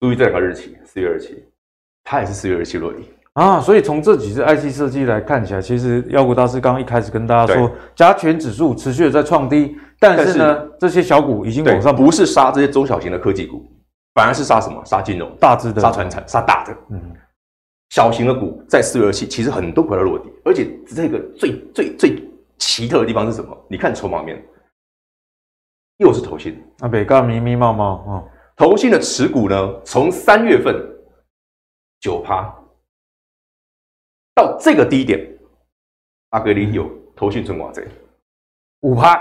[0.00, 1.44] 注意这两个日期，四月二七，
[2.04, 3.60] 它也是四月二七落底啊。
[3.60, 13.64] 所以从这几只 IC 设计来看起来，其实妖股大师刚刚一开始跟大家说，加权指数持续的在创低，但是呢，是这些小股已经往上，不是杀这些中小型的科技股，
[14.14, 14.84] 反而是杀什么？
[14.84, 17.00] 杀金融、大只的、杀传产、杀大的，嗯。
[17.90, 22.28] 小型的股在四月二七，其实很多股票落底，而且这个最最最
[22.58, 23.56] 奇特的地方是什么？
[23.68, 24.42] 你看筹码面，
[25.98, 28.24] 又是投信啊，北高密密茂茂啊，
[28.56, 30.74] 投信的持股呢，从三月份
[32.00, 32.52] 九趴
[34.34, 35.20] 到这个低点，
[36.30, 37.82] 阿格林有投信存挂在
[38.80, 39.20] 五趴。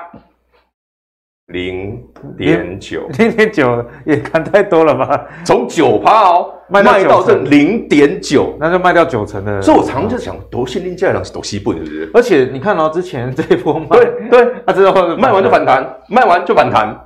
[1.47, 2.01] 零
[2.37, 5.27] 点九，零点九也砍太多了吧？
[5.45, 9.61] 从九趴哦，卖到这零点九，那就卖掉九成的。
[9.61, 12.09] 所以我常常就想，多现金价量是多西部，是不是？
[12.13, 16.97] 而且你看哦，之前这一波卖，对对，他之后卖完就反弹，卖完就反弹，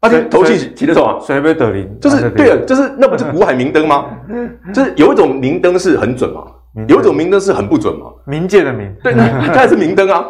[0.00, 1.20] 而且投信提的什么？
[1.24, 2.00] 谁被得零？
[2.00, 4.10] 就是对了，就是那不是股海明灯吗？
[4.74, 6.44] 就是有一种明灯是很准嘛，
[6.88, 8.06] 有一种明灯是很不准嘛。
[8.26, 10.26] 冥界的冥，对，那它还是明灯啊。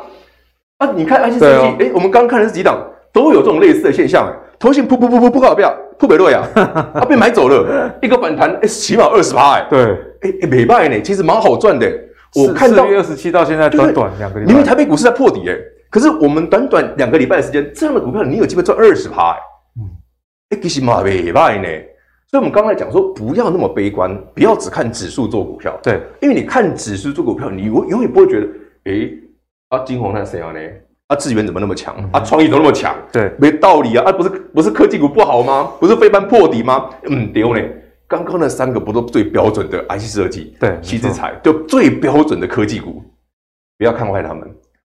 [0.78, 2.78] 啊，你看 IC 设计，哎，我们刚看的是几档？
[3.12, 6.46] 都有这种类似的现象，哎，投信噗噗噗噗不搞不要，扑北洛呀，
[6.94, 9.82] 啊被买走了，一个反弹，哎，起码二十趴，哎，对，
[10.20, 11.90] 哎哎没卖呢，其实蛮好赚的。
[12.34, 15.56] 我看到四月二十七到现在短短两个礼拜，因为台北股市在破底，哎，
[15.90, 19.38] 可是我们短短两个礼拜的时间，这样的股票你有机会赚二十趴，哎，
[19.80, 19.88] 嗯，
[20.50, 21.68] 哎，其实蛮没卖呢。
[22.28, 28.48] 所以我们刚才讲说，不要那么悲观，不要只看指数做股票，对，因为你看指数做股票，你永永远不会觉得，
[28.84, 29.08] 哎，
[29.68, 30.60] 啊金红那谁啊呢？
[31.06, 31.94] 啊，智源怎么那么强？
[32.12, 32.96] 啊，创意怎么那么强？
[33.12, 34.02] 对，没道理啊！
[34.04, 35.70] 啊，不是不是科技股不好吗？
[35.78, 36.90] 不是飞盘破底吗？
[37.04, 37.62] 嗯，丢呢。
[38.08, 40.56] 刚刚那三个不都最标准的 IC 设计？
[40.58, 43.02] 对，矽智财就最标准的科技股，
[43.78, 44.48] 不要看坏他们，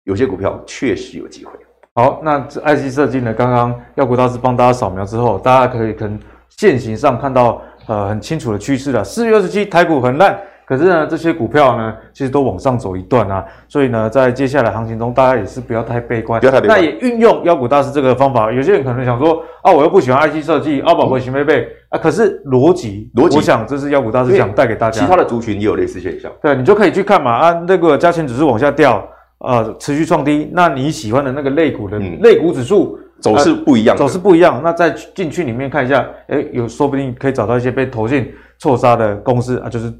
[0.06, 1.52] 有些股票确实有机会。
[1.94, 3.32] 好，那这 IC 设计呢？
[3.32, 6.20] 刚刚耀股大师帮大家扫描之后，大家可以跟
[6.58, 9.04] 线型上看到呃很清楚的趋势了。
[9.04, 10.40] 四月二十七台股很烂。
[10.66, 16.80] 可是呢，这些股票呢，其实都往上走一段啊，所以呢，在接下来行情中，大家也是不要太悲观，不要太悲观。
[16.80, 21.98] 那也运用妖股大师这个方法，有些人可能想说啊，我又不喜欢 IC 设计，阿宝会行贝贝啊。
[21.98, 25.02] 可是逻辑，逻辑，我想这是妖股大师想带给大家。
[25.02, 29.04] 其他的族群也有类似现象，对，你就可以去看嘛啊，那个加权指数往下掉，
[29.40, 39.94] 呃，持续创低，那你喜欢的那个类股的、嗯、类股指数走势不一样、走势不一样，那在进去里面看一下，哎，有说不定可以找到一些被投信错杀的公司啊，就是。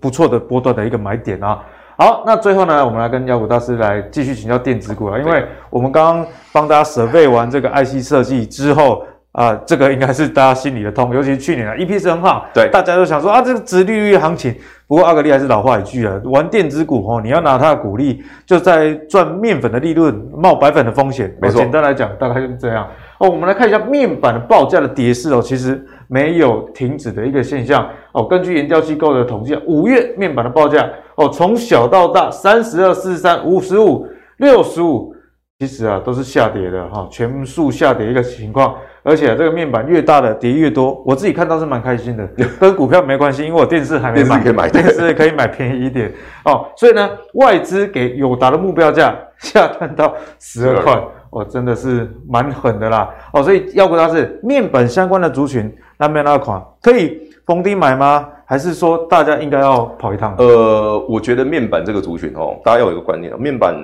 [0.00, 1.62] 不错的波段的一个买点啊！
[1.96, 9.04] 好，那最后呢，我们来跟妖股大师来继续请教电子股啊，因为我们刚刚帮大家设备完这个 IC 设计之后
[9.36, 14.54] 啊、呃，这个应该是大家心里的痛，尤其是去年啊，EPS 很好，对，大家都想说啊，这个殖利率行情。
[14.88, 21.36] 不过阿格力还是老话一句啊，玩电子股哦，你要拿它的股利，就在赚面粉的利润，冒白粉的风险。
[21.42, 22.88] 没错，简单来讲，大概就是这样。
[23.18, 25.84] 哦，我们来看一下面板的报价的跌势哦，其实。
[26.08, 28.24] 没有停止的一个现象哦。
[28.28, 34.06] 根据研究机构的统计，五月面板的报价哦，从小到大，三十二、四十三、五十五、
[34.36, 35.12] 六十五，
[35.58, 38.76] 其实啊都是下跌的哈，全数下跌一个情况。
[39.06, 42.26] 而且这个面板越大的跌越多，我自己看到是蛮开心的，
[42.58, 46.12] 跟股票没关系，因为我电视还没买，电视可以买，电视可以买便宜一点
[46.44, 46.66] 哦。
[46.76, 51.00] 所以呢，外资给友达的目标价下探到十二块。
[51.30, 53.10] 哦，真的是蛮狠的啦。
[53.32, 58.26] 哦，所以妖股大师面板相关的族群，那边那款可以逢低买吗？
[58.46, 60.34] 还是说大家应该要跑一趟？
[60.38, 63.74] 呃，我觉得面板这个族群哦，大家要有一个观念哦，面板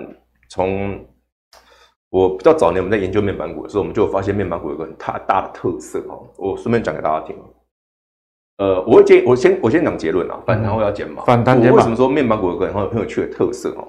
[0.49, 0.99] 从
[2.13, 6.29] 我比较早年我们在研究面板股的时候，我们就发现面板股有个很大大的特色哦。
[6.37, 7.35] 我顺便讲给大家听。
[8.59, 11.25] 呃，我会建议我先我先讲结论啊，反弹后要减码。
[11.25, 11.77] 反弹减码。
[11.77, 13.89] 为什么说面板股有个很很有趣的特色哦？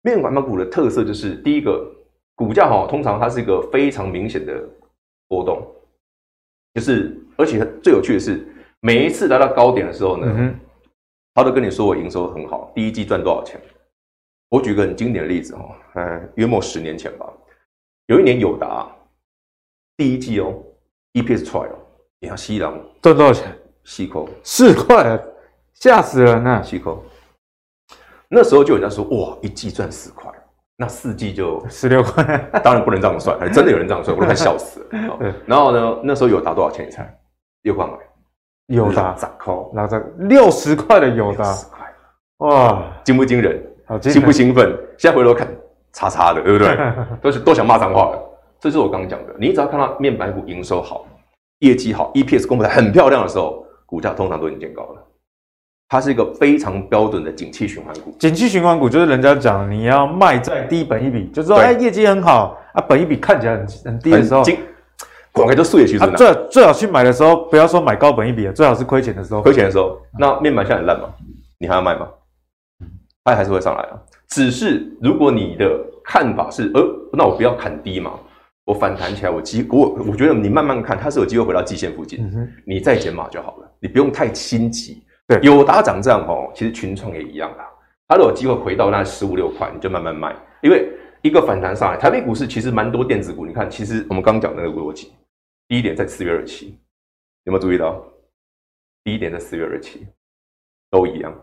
[0.00, 1.86] 面板股的特色就是第一个，
[2.34, 4.58] 股价哈通常它是一个非常明显的
[5.28, 5.62] 波动，
[6.72, 8.48] 就是而且最有趣的是，
[8.80, 10.58] 每一次来到高点的时候呢，嗯、
[11.34, 13.60] 他都跟你说我营收很好，第一季赚多少钱。
[14.48, 15.62] 我举个很经典的例子哈，
[15.96, 17.30] 嗯，约莫十年前吧。
[18.10, 18.90] 有一年友达
[19.96, 20.52] 第一季哦
[21.12, 21.78] ，EPS 出来哦，
[22.18, 23.56] 你看西郎赚多少钱？
[23.84, 25.20] 四块四块，
[25.74, 26.60] 吓死人了！
[26.60, 27.04] 细扣，
[28.28, 30.28] 那时候就有人家说哇，一季赚四块，
[30.76, 32.24] 那四季就十六块。
[32.64, 35.32] 当然不能这样算，还真的有人这样算，我都快笑死了。
[35.46, 36.88] 然后呢，那时候友达多少钱？
[36.88, 37.16] 你猜？
[37.62, 37.92] 六块买。
[38.74, 39.70] 友达咋扣？
[39.72, 41.56] 然后这六十块的友达，
[42.38, 43.64] 哇，惊不惊人？
[43.86, 44.76] 好兴不兴奋？
[44.98, 45.46] 现在回头看。
[45.92, 46.76] 叉叉的，对不对？
[47.20, 48.22] 都是都想骂脏话的。
[48.60, 49.34] 这是我刚刚讲的。
[49.38, 51.06] 你只要看到面板股营收好、
[51.60, 55.06] 业绩好、EPS 公布的很漂亮的时候，股价通常都已经见高了。
[55.88, 58.14] 它是一个非常标准的景气循环股。
[58.20, 64.44] 景气循环股就是人家讲你要卖在低本一比，就是说哎业绩很好啊，本一比看起来很很低的时候，
[65.32, 69.42] 广开都素也其实最最好去买的时候，不要说买高本一比的，最好是亏钱的时候。
[69.42, 71.08] 亏钱的时候，那面板现在很烂嘛，
[71.58, 72.06] 你还要卖吗？
[73.24, 73.98] 它还是会上来啊。
[74.30, 78.18] 只是如果你的看法是，呃，那我不要砍低嘛，
[78.64, 85.02] 我反弹起来，我机我我觉得你慢慢看，它是有机会回到季线附近，嗯、你再减码就好了，你不用太心急。
[85.26, 87.68] 对，友达涨这样哦，其实群创也一样啦，
[88.08, 90.88] 它都有机会回到那十五六块，你就慢慢卖，因为
[91.22, 95.12] 一个反弹上来，台北股市其实蛮多电子股，你看，其实我们刚讲的那个逻辑，
[95.68, 96.78] 第一点在四月二七，
[97.44, 98.00] 有没有注意到？
[99.02, 100.06] 第一点在四月二七，
[100.90, 101.34] 都一样，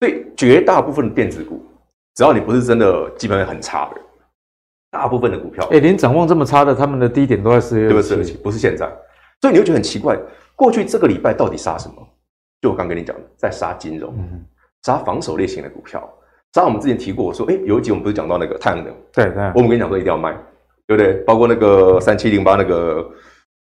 [0.00, 1.64] 所以绝大部分的电子股。
[2.14, 4.00] 只要你不是真的基本面很差的，
[4.90, 8.34] 大部分的股票，哎、欸，连展望这么差的，他们的低点都在四月对不对？
[8.34, 8.86] 不是现在，
[9.40, 10.16] 所以你会觉得很奇怪，
[10.54, 11.94] 过去这个礼拜到底杀什么？
[12.60, 14.14] 就我刚跟你讲的，在杀金融，
[14.82, 16.08] 杀、嗯、防守类型的股票，
[16.52, 18.94] 杀我们之前提过，我说，哎、欸，有一集我们不是讲到那个太阳能？
[19.12, 20.32] 对对，我们跟你讲说一定要卖，
[20.86, 21.14] 对不对？
[21.24, 23.10] 包括那个三七零八那个，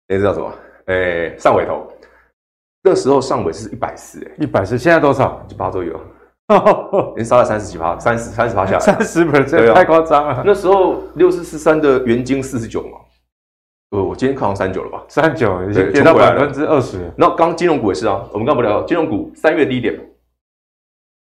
[0.07, 0.53] 那个叫什么？
[0.85, 1.91] 哎、欸，上尾头，
[2.83, 5.43] 那时候上尾是一百四，哎，一百四，现在多少？
[5.49, 5.99] 一百左右。
[7.13, 10.43] 已经杀了三十几趴，三十三十趴下来，三十 percent 太夸张了。
[10.45, 12.97] 那时候六四四三的原金四十九嘛，
[13.91, 15.05] 呃，我今天看到三九了吧？
[15.07, 17.09] 三九已经跌到百分之二十。
[17.17, 19.97] 那刚金融股也是啊，我们刚不聊金融股三月低点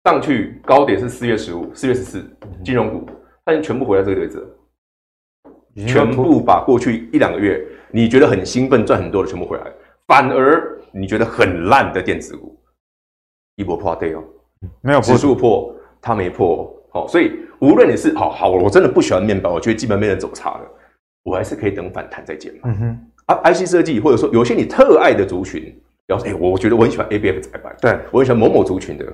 [0.05, 2.25] 上去高点是四月十五、四月十四，
[2.65, 3.07] 金融股
[3.45, 9.71] 它已经全部回到这个位置了，全部把过去一两个月你觉得很兴奋赚很多的全部回来，
[10.07, 12.59] 反而你觉得很烂的电子股
[13.57, 14.25] 一波破底哦。
[14.81, 20.61] 没有指数破，它没破，好，所以无论你是好好，我真的不喜欢面板，我觉得基本面的走差了，
[21.23, 22.61] 我还是可以等反弹再减嘛。
[22.65, 25.63] 嗯哼，啊，IC 设计或者说有些你特爱的族群，
[26.07, 29.05] 比方说，哎，我觉得我很喜欢 ABF 载板，对，我很喜欢某某族群的，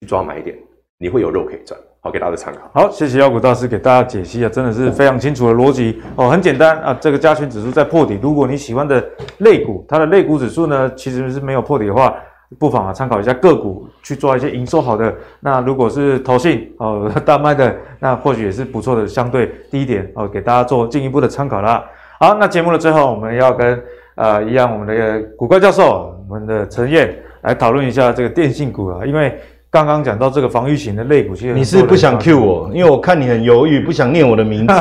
[0.00, 0.56] 去抓买一点，
[0.98, 1.78] 你会有肉可以赚。
[2.00, 2.70] 好，给大家参考。
[2.72, 9.04] 好，谢谢妖股大师给大家解析啊，真的是非常清楚的逻辑哦，很简单啊，这个加权指数在破底，如果你喜欢的
[9.38, 12.14] 类股，它的类股指数呢，其实是没有破底的话。
[12.58, 15.14] 不妨啊，参考一下个股去做一些营收好的。
[15.40, 21.84] 那如果是投信哦 大卖的，那或许也是不错的相对低点哦，给大家做进一步的参考啦。
[22.18, 23.82] 好，那节目的最后，我们要跟
[24.16, 29.04] 呃一样，我们的股怪教授，我们的陈燕来讨论一下这个电信股啊。
[29.04, 29.38] 因为
[29.70, 34.74] 刚刚讲到这个防御型的类股，其实你是不想 cue 我，因为我看你很犹豫，不想念我的名字。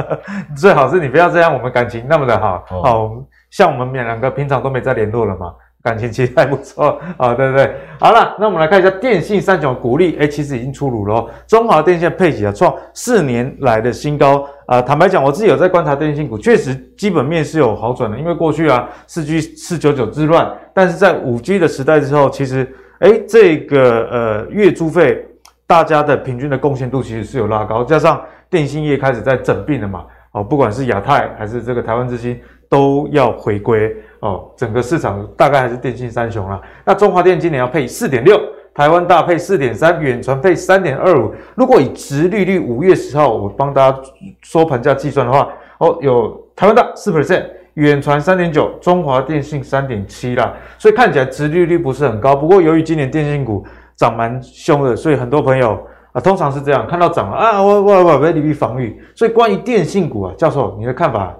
[0.56, 2.64] 最好是你不要这样，我们感情那么的好。
[2.70, 3.12] 哦，好，
[3.50, 5.52] 像我们两个平常都没再联络了嘛。
[5.82, 7.74] 感情其实还不错啊，对不对？
[7.98, 11.26] 好了，那我们来看一下电信三雄股利，哎，其实已经出炉了。
[11.46, 18.18] 中华电信配息啊，创四年来的新高啊、坦白讲，我自己有在观察电信股，确实基本面是有好转的。
[18.18, 25.26] 因为过去啊，四 G 四九九之乱，但是在五 G 的时代之后，其实哎，这个呃月租费
[25.66, 28.20] 大家的平均的贡献度其实是有拉高，加上
[28.50, 33.96] 电信业开始在整并了嘛，哦，不管是亚太还是这个台湾之星都要回归。
[34.20, 36.60] 哦，整个市场大概还是电信三雄啦。
[36.84, 38.38] 那中华电今年要配四点六，
[38.74, 41.32] 台湾大配四点三，远传配三点二五。
[41.54, 43.98] 如果以殖利率五月十号我帮大家
[44.42, 45.48] 收盘价计算的话，
[45.78, 50.54] 哦，有台湾大四 percent，远传三点九，中华电信三点七啦。
[50.78, 52.36] 所以看起来殖利率不是很高。
[52.36, 53.64] 不过由于今年电信股
[53.96, 59.00] 涨蛮凶的，所以很多朋友啊，通常是这样，看到涨了啊，我我我被利率防御。
[59.14, 61.34] 所以关于电信股啊，教授你的看法？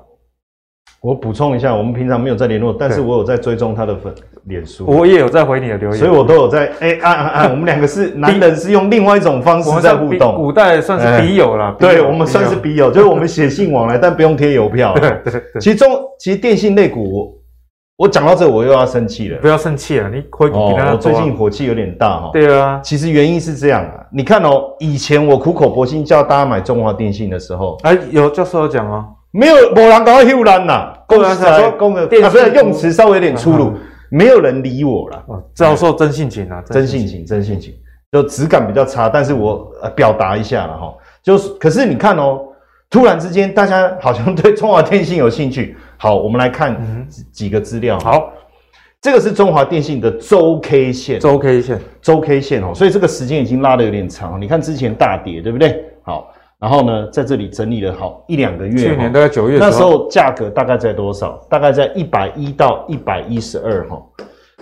[1.02, 4.14] 我补充一下，我们平常没有在联络，但是我有在追踪他的粉
[4.44, 10.36] 脸书，我也有在回你的留言，所以我都有在哎按按按， 我们两个是男人，是用另外一种方式在互动。
[10.36, 14.92] 古代算是笔友啦，对，我们算是笔友，就是我们写信往来，但不用贴邮票。
[15.00, 15.60] 对对对。
[15.60, 17.34] 其实中，其实电信类股，
[17.96, 19.38] 我讲到这，我又要生气了。
[19.38, 22.30] 不要生气啊，你回哦，我最近火气有点大哈。
[22.34, 29.06] 对啊，其实原因是这样啊，你看哦，以前我苦口婆心叫大家买中华电信的时候，哎，有教授有讲哦。
[29.32, 30.92] 没有，没人搞唬烂呐。
[31.06, 33.74] 公司说公的，啊，不是用词稍微有点粗鲁，
[34.10, 35.24] 没有人理我了。
[35.54, 37.74] 教授真性情啊，真性情，真性情，
[38.12, 40.94] 就质感比较差，但是我呃表达一下了哈。
[41.22, 42.40] 就是，可是你看哦，
[42.88, 45.76] 突然之间大家好像对中华电信有兴趣。
[45.96, 47.98] 好，我们来看几个资料。
[48.00, 48.32] 好，
[49.00, 54.40] 这个是中华电信的周 K 线，周 K 线，周 K 线哦，所以这个时间已经拉得有点长。
[54.40, 55.84] 你看之前大跌，对不对？
[56.02, 56.32] 好。
[56.60, 61.40] 然后呢，在这里整理了好一两个月，去年大概九月，那时候价格大概在多少？
[61.48, 63.98] 大概在一百一到一百一十二哈。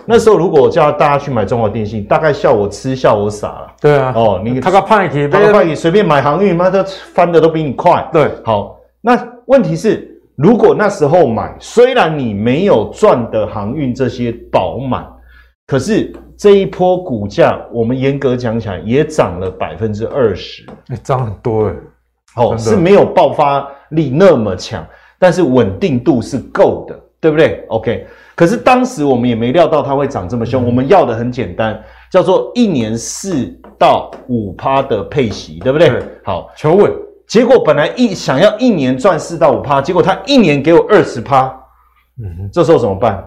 [0.05, 3.67] 那时候如果我叫大家去买中华电信，大概笑我痴，笑我傻了。
[3.81, 6.83] 对啊，哦，你他个派去，他个派去随便买航运，妈的
[7.13, 8.07] 翻的都比你快。
[8.13, 15.05] 对，好，那问题是，如果那时候买，虽然你没有赚的航运这些饱满，
[15.69, 21.75] 可是这一波股价，我们严格讲起来也涨了百分之二十，哎，涨很多哎。
[22.37, 24.83] 哦，是没有爆发力那么强，
[25.19, 30.63] 但是稳定度是够的，对不对？OK，可是当时我们也没料到它会涨这么凶。
[30.63, 35.87] 嗯、我们要的很简单，叫做一年四到五趴的配息，对不对？
[35.87, 36.91] 对好，求稳。
[37.27, 41.45] 结果本来一想要一年赚四到五趴，结果他一年给我二十趴，
[42.23, 43.23] 嗯，这时候怎么办？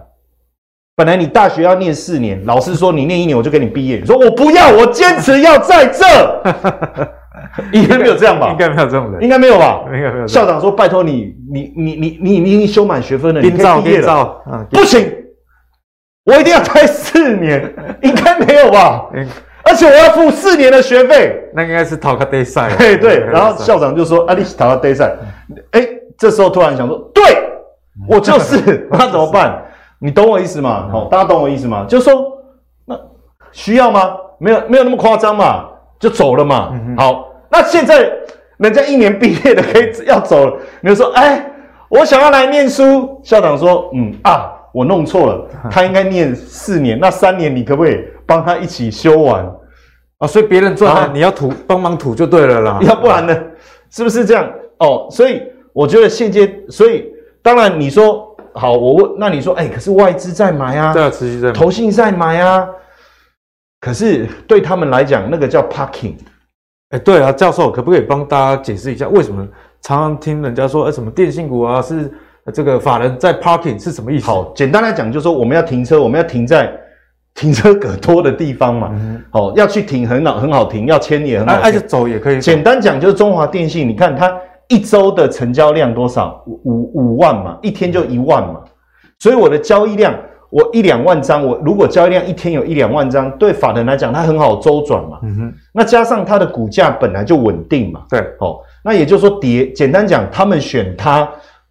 [0.95, 6.05] 本来你大学要念四年，老师说你念一年我就给你毕业，你说我不要，我坚持要在这。
[7.72, 8.49] 应该没有这样吧？
[8.51, 9.82] 应该没有这种人，应该没有吧？
[9.86, 10.26] 应该没有。
[10.26, 15.12] 校长说：“拜托你，你你你你你已经修满学分了，你可以毕业了。”嗯，不行，
[16.24, 17.74] 我一定要待四年。
[18.03, 19.07] 应该没有吧？
[19.64, 21.34] 而且我要付四年的学费。
[21.55, 22.70] 那应该是逃课比赛。
[22.78, 23.18] 对对。
[23.18, 25.14] 然后校长就说：“啊，你是逃课比赛。”
[25.72, 25.86] 哎，
[26.18, 27.24] 这时候突然想说：“对，
[28.09, 28.88] 我就是。
[28.93, 29.62] ”那怎么办？
[30.03, 30.89] 你懂我意思吗？
[30.91, 31.87] 好，大家懂我意思吗？
[31.89, 32.33] 就是说，
[32.87, 32.99] 那
[33.53, 34.17] 需要吗？
[34.39, 35.65] 没有，没有那么夸张嘛，
[36.01, 36.73] 就走了嘛。
[36.97, 37.29] 好。
[37.55, 38.11] 那现在
[38.57, 41.53] 人家一年毕业的可以要走了，你就说，哎，
[41.91, 43.21] 我想要来念书。
[43.23, 49.45] 校长说，嗯啊，我弄错了，他应该念四年，那三年你可不可以帮他一起修完
[50.17, 50.27] 啊？
[50.27, 53.39] 所以别人赚了，你要吐帮忙吐就对了啦， 要不然呢，
[53.91, 54.51] 是不是这样？
[54.79, 55.43] 哦，所以
[55.75, 57.05] 我觉得现阶，所以
[57.43, 62.69] 当然你说好，我问，那你说，哎，可是外资在买啊，对啊，持续在买，投信在买啊，
[63.81, 66.15] 可是对他们来讲，那个叫 parking。
[66.91, 69.47] 哎，对啊，教授，可不可以帮大家解释一下，为什么
[69.81, 72.13] 常常听人家说，呃，什么电信股啊，是
[72.53, 74.27] 这个法人在 parking 是什么意思？
[74.27, 76.71] 好，简单来讲，就是说我们要停车，我们要停在
[77.35, 78.91] 停车格多的地方嘛。
[78.93, 81.55] 嗯、好，要去停很好很好停，要牵也很好。
[81.63, 82.39] 而且走也可以。
[82.39, 84.31] 简单讲，就是中华电信，你看它
[84.73, 86.43] 一周的成交量多少？
[86.47, 88.61] 五五五万嘛，一天就一万嘛，
[89.18, 90.14] 所以我的交易量。
[90.55, 95.18] 我一两万张，我如果交易量一天有一两万张，对法人来讲，它很好周转嘛。
[95.23, 95.55] 嗯哼。
[95.73, 98.03] 那加上它的股价本来就稳定嘛。
[98.11, 98.20] 对。
[98.39, 101.27] 哦，那也就是说跌，简单讲，他们选它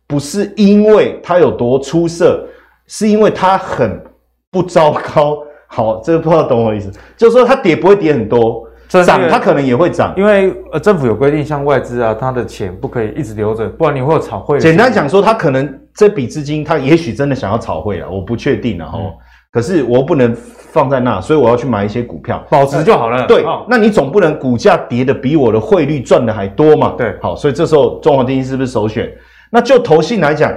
[0.08, 2.44] 不是因为它有多出色，
[2.88, 4.04] 是因为它很
[4.50, 5.38] 不糟糕。
[5.68, 8.68] 好，这个不知道懂我意思，就是说它跌不会跌很多。
[9.06, 14.60] 涨，它可能也会涨，因为呃，政府有规定，像外资啊，它的钱不可以一直留着，不然你会有炒汇。
[14.60, 19.00] 简单讲说，它可能这笔资金，它也许真的想要炒汇了，我不确定了哈。
[19.00, 19.14] 嗯、
[19.50, 23.26] 可是我不能放在那，所以我要去买一些股票，保值就好了。
[23.28, 26.94] 对，好那你总不能股价跌的比我的汇率赚的还多嘛？
[26.98, 29.10] 对，好，所以这时候中华电信是不是首选？
[29.50, 30.52] 那就投信来讲，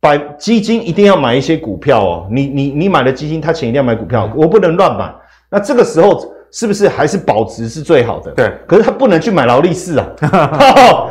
[0.00, 2.26] 买基金一定要买一些股票哦。
[2.30, 5.14] 你你你买了基金，他钱一定要买股票，我不能乱买。
[5.50, 6.34] 那这个时候。
[6.52, 8.30] 是不是还是保值是最好的？
[8.32, 10.06] 对，可是他不能去买劳力士啊！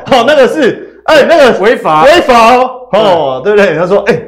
[0.06, 3.76] 好， 那个是，哎，那个违法，违法哦，哦，对不对？
[3.76, 4.22] 他说，哎，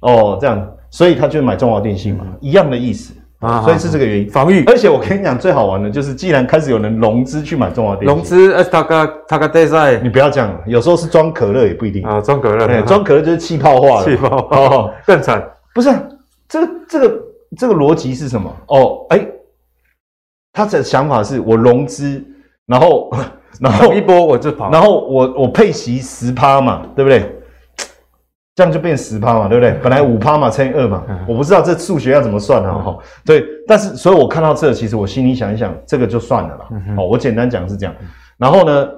[0.00, 4.64] 哦，这样，所以他就买中华电信嘛，一样的意思啊，所以是这个原因，防御。
[4.64, 15.46] 而且我跟你讲，最好玩的就是，既然开始有人融资去买中华电信，融资，呃，他个他个对赛，你不要这样，有时候是装可乐也不一定啊，装可乐，装可乐就是气泡化了，气泡化，更惨。
[15.74, 15.90] 不是，
[16.48, 17.20] 这个这个
[17.58, 18.52] 这个逻辑是什么？
[18.66, 19.26] 哦，哎。
[20.56, 22.24] 他的想法是我融资，
[22.64, 23.10] 然后，
[23.60, 27.30] 然后一波我就跑，然后我我配息十趴嘛，对不对？
[28.54, 29.78] 这样就变十趴嘛，对不对？
[29.82, 32.72] 本来五趴嘛，乘以二嘛，我不知道这数学要怎么算啊？
[32.72, 36.66] 哈，对，但是所以我看到这，其实我心里想一想，这个就算了啦。
[36.96, 37.94] 哦，我简单讲是这样。
[38.38, 38.88] 然后呢，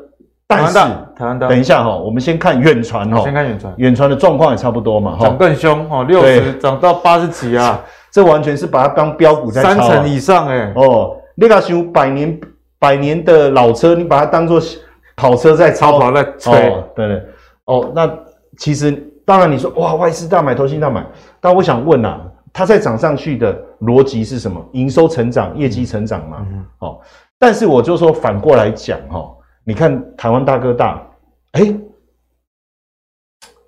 [0.46, 0.80] 但是台
[1.26, 7.80] 湾大，等一下哈，我们先看远传哈，先看远传，远传的状况也差不多嘛，哈，涨更凶哈，六十涨到八十几啊，
[8.12, 12.40] 这完全是把它当标股在炒，三成以上哎，哦，那个是百年
[12.78, 14.60] 百年的老车，你把它当做
[15.16, 16.52] 跑车在超跑在吹，
[16.96, 17.22] 对对，
[17.66, 18.10] 哦，那
[18.56, 19.04] 其实。
[19.28, 21.06] 当然，你说哇，外资大买，投信大买，
[21.38, 22.18] 但我想问啊，
[22.50, 24.58] 它在涨上去的逻辑是什么？
[24.72, 26.46] 营收成长，业绩成长嘛。
[26.50, 26.98] 嗯、哦，
[27.38, 31.06] 但是我就说反过来讲哈、哦，你看台湾大哥大，
[31.52, 31.74] 哎，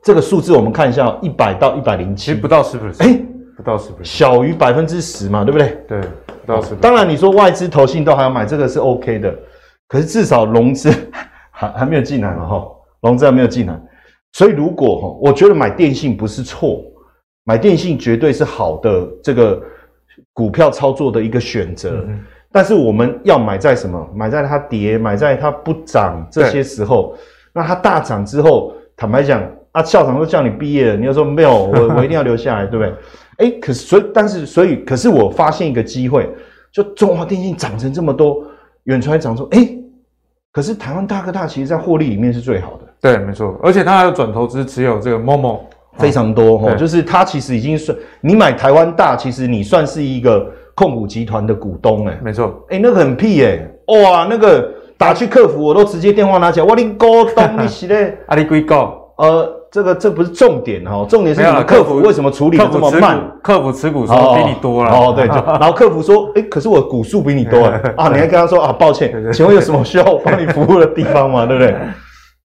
[0.03, 3.21] 这个数字我们看一下，一百到一百零七，不到十 percent，哎，
[3.61, 5.77] 不到十 percent，小于百分之十嘛，对不对？
[5.87, 6.79] 对，不到十、哦。
[6.81, 9.35] 当然，你说外资投信都还要买，这个是 OK 的，
[9.87, 10.91] 可是至少融资
[11.53, 13.79] 还还没有进来嘛，哈、哦，融资还没有进来。
[14.33, 16.83] 所以，如果哈，我觉得买电信不是错，
[17.45, 19.61] 买电信绝对是好的这个
[20.33, 22.05] 股票操作的一个选择。
[22.09, 22.21] 嗯、
[22.53, 24.09] 但是，我们要买在什么？
[24.15, 27.15] 买在它跌，买在它不涨这些时候。
[27.53, 29.43] 那它大涨之后，坦白讲，
[29.73, 32.95] 啊，校长都叫你毕业了，你又说没有，我我一定要留下来，对不对？
[33.41, 36.29] 哎，可是所以，但是所以，可是我发现一个机会，
[36.71, 38.45] 就中华电信涨成这么多，
[38.85, 39.69] 远传涨出，哎，
[40.53, 42.81] 可是台湾大哥大其实在获利里面是最好的。
[43.01, 45.61] 对，没错，而且他还有转投资持有这个 Momo
[45.97, 63.21] 非常多哈，就是他其实已经算你买台湾大，其实你算是一个控股集团的股东哎，没错，哎，那个很屁哎，哇，那个打去客服我都直接电话拿起来，我你股东你是嘞， 阿里贵高，呃，这个这不是重点哈，重点是你们客服为什么处理的这么慢？
[63.43, 67.65] 客服持股说比你多了哦，对， 然后客服说，哎，可是我股数比你多
[67.97, 71.47] 啊，你还跟他说啊，抱歉，请问有什么需要我帮你服务的地方吗？
[71.47, 71.77] 对不对？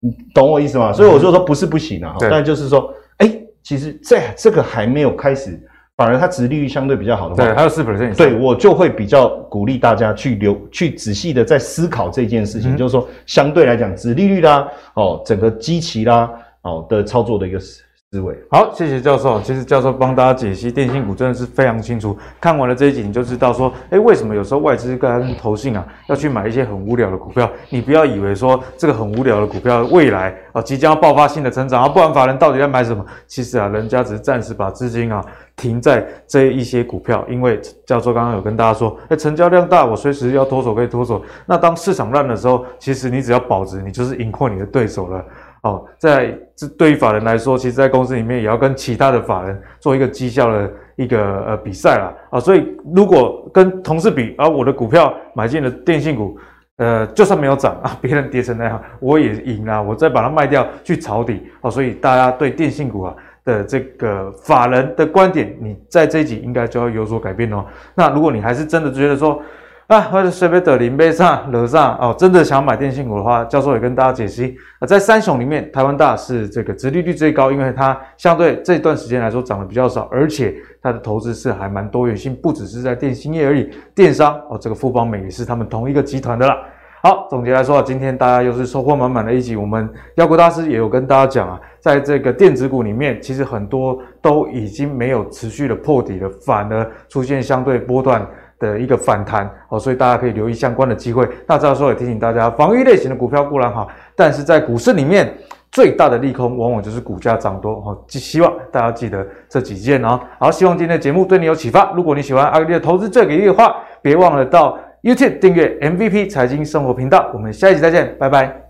[0.01, 0.93] 你 懂我意思吗？
[0.93, 3.31] 所以我就说不是不行啊，但就是说，哎，
[3.63, 5.59] 其实这这个还没有开始，
[5.97, 16.29] 反而它殖利率相对比较好的话，对，还有四 percent，对我就会比较鼓励大家去留去仔细的在思考这件事情，就是说相对来讲，殖利率啦，哦，整个基期啦，
[16.65, 17.83] 好的操作的一个事。
[18.11, 19.41] 思维好，谢谢教授。
[19.41, 22.17] 其实教授帮大家解析电信股真的是非常清楚。
[22.39, 27.49] 看完了这一集，你就知道说，诶，为什么有时候外资跟投信啊要去买一些很无聊的股票？
[27.69, 33.05] 你不要以为说这个很无聊的股票未来啊即将爆发性的成长啊，不然法人到底在买什么？
[33.27, 35.21] 其实啊，人家只是暂时把资金啊
[35.57, 41.21] 停在这一些股票，因为教授刚刚有跟大家说，诶，成交量大，我随时要脱手可以脱手。
[41.45, 45.25] 那当市场烂的时候，其实你只要保值，你就是赢过你的对手了。
[45.65, 52.13] 哦，在这对于法人来说，其实，在公司里面也要跟其他的法人做一个绩效的一个呃比赛啦。
[52.29, 56.37] 啊、所以如果跟同事比，啊，我的股票买进了电信股，
[56.77, 61.41] 呃，就算没有涨啊，别人跌成那样，我也赢啦，我再把它卖掉去抄底。
[61.61, 67.65] 哦，所以大家对电信股啊的这个法人的观点，你在这一集应该就要有所改变哦。
[67.95, 69.41] 那如果你还是真的觉得说，
[69.87, 86.57] 啊，或者随便的零杯上、楼上哦，真的想买电信股的话，教授也跟大家解析啊，在三雄里面，台湾大是这个殖利率最高，因为它相对这段时间来说涨得比较少，而且它的投资是还蛮多元性，不只是在电信业而已，电商哦，这个富邦美也是他们同一个集团的啦。
[87.03, 98.27] 好，总结来说啊，今天大家又是收获满满的一集，我们妖股大师也有跟大家讲啊，在这个电子股里面，其实很多都已经没有持续的破底了，反而出现相对波段。
[98.59, 101.27] 的一个反弹哦，所以大家可以留意相关的机会。
[101.47, 105.33] 那这时候也提醒大家，防御类型的股票固然好，但是在股市里面
[105.71, 108.03] 最大的利空往往就是股价涨多哦。
[108.07, 110.19] 希望大家记得这几件哦。
[110.39, 111.91] 好，希望今天的节目对你有启发。
[111.93, 117.29] 如果你喜欢阿格力的投资最给力的话，别忘了到 YouTube 订阅 MVP 财经生活频道。
[117.33, 118.64] 我们下一集再见，拜拜。